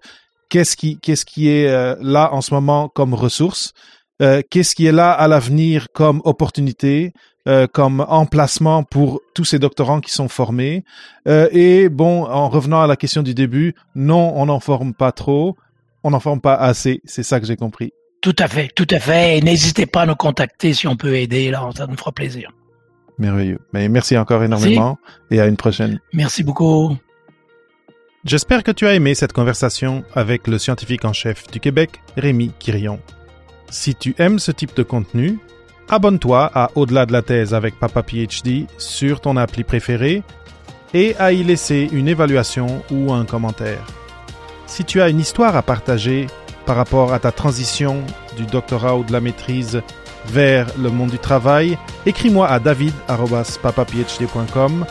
[0.50, 1.68] qu'est-ce qui, qu'est-ce qui est
[2.02, 3.74] là en ce moment comme ressource,
[4.20, 7.14] qu'est-ce qui est là à l'avenir comme opportunité,
[7.48, 10.84] euh, comme emplacement pour tous ces doctorants qui sont formés.
[11.28, 15.12] Euh, et bon, en revenant à la question du début, non, on n'en forme pas
[15.12, 15.56] trop,
[16.04, 17.02] on n'en forme pas assez.
[17.06, 17.92] C'est ça que j'ai compris.
[18.22, 19.38] Tout à fait, tout à fait.
[19.38, 21.52] Et n'hésitez pas à nous contacter si on peut aider.
[21.52, 22.52] Là, ça nous fera plaisir.
[23.20, 23.60] Merveilleux.
[23.74, 24.98] Mais merci encore énormément
[25.30, 26.00] et à une prochaine.
[26.14, 26.98] Merci beaucoup.
[28.26, 32.52] J'espère que tu as aimé cette conversation avec le scientifique en chef du Québec, Rémi
[32.58, 33.00] Quirion.
[33.70, 35.38] Si tu aimes ce type de contenu,
[35.90, 40.24] abonne-toi à Au-delà de la thèse avec Papa PhD sur ton appli préférée
[40.94, 43.86] et à y laisser une évaluation ou un commentaire.
[44.68, 46.28] Si tu as une histoire à partager
[46.66, 48.02] par rapport à ta transition
[48.38, 49.82] du doctorat ou de la maîtrise
[50.28, 54.86] vers le monde du travail, écris-moi à david.papaphd.com.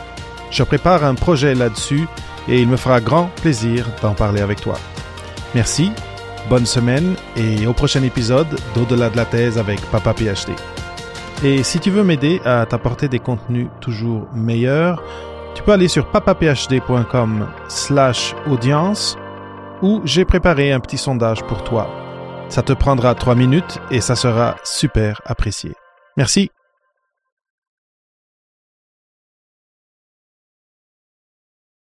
[0.50, 2.06] Je prépare un projet là-dessus
[2.48, 4.74] et il me fera grand plaisir d'en parler avec toi.
[5.54, 5.90] Merci,
[6.48, 10.52] bonne semaine et au prochain épisode d'Au-delà de la thèse avec Papa PhD.
[11.42, 15.02] Et si tu veux m'aider à t'apporter des contenus toujours meilleurs,
[15.54, 19.16] tu peux aller sur papaphd.com slash audience
[19.82, 21.88] où j'ai préparé un petit sondage pour toi.
[22.48, 25.74] Ça te prendra trois minutes et ça sera super apprécié.
[26.16, 26.50] Merci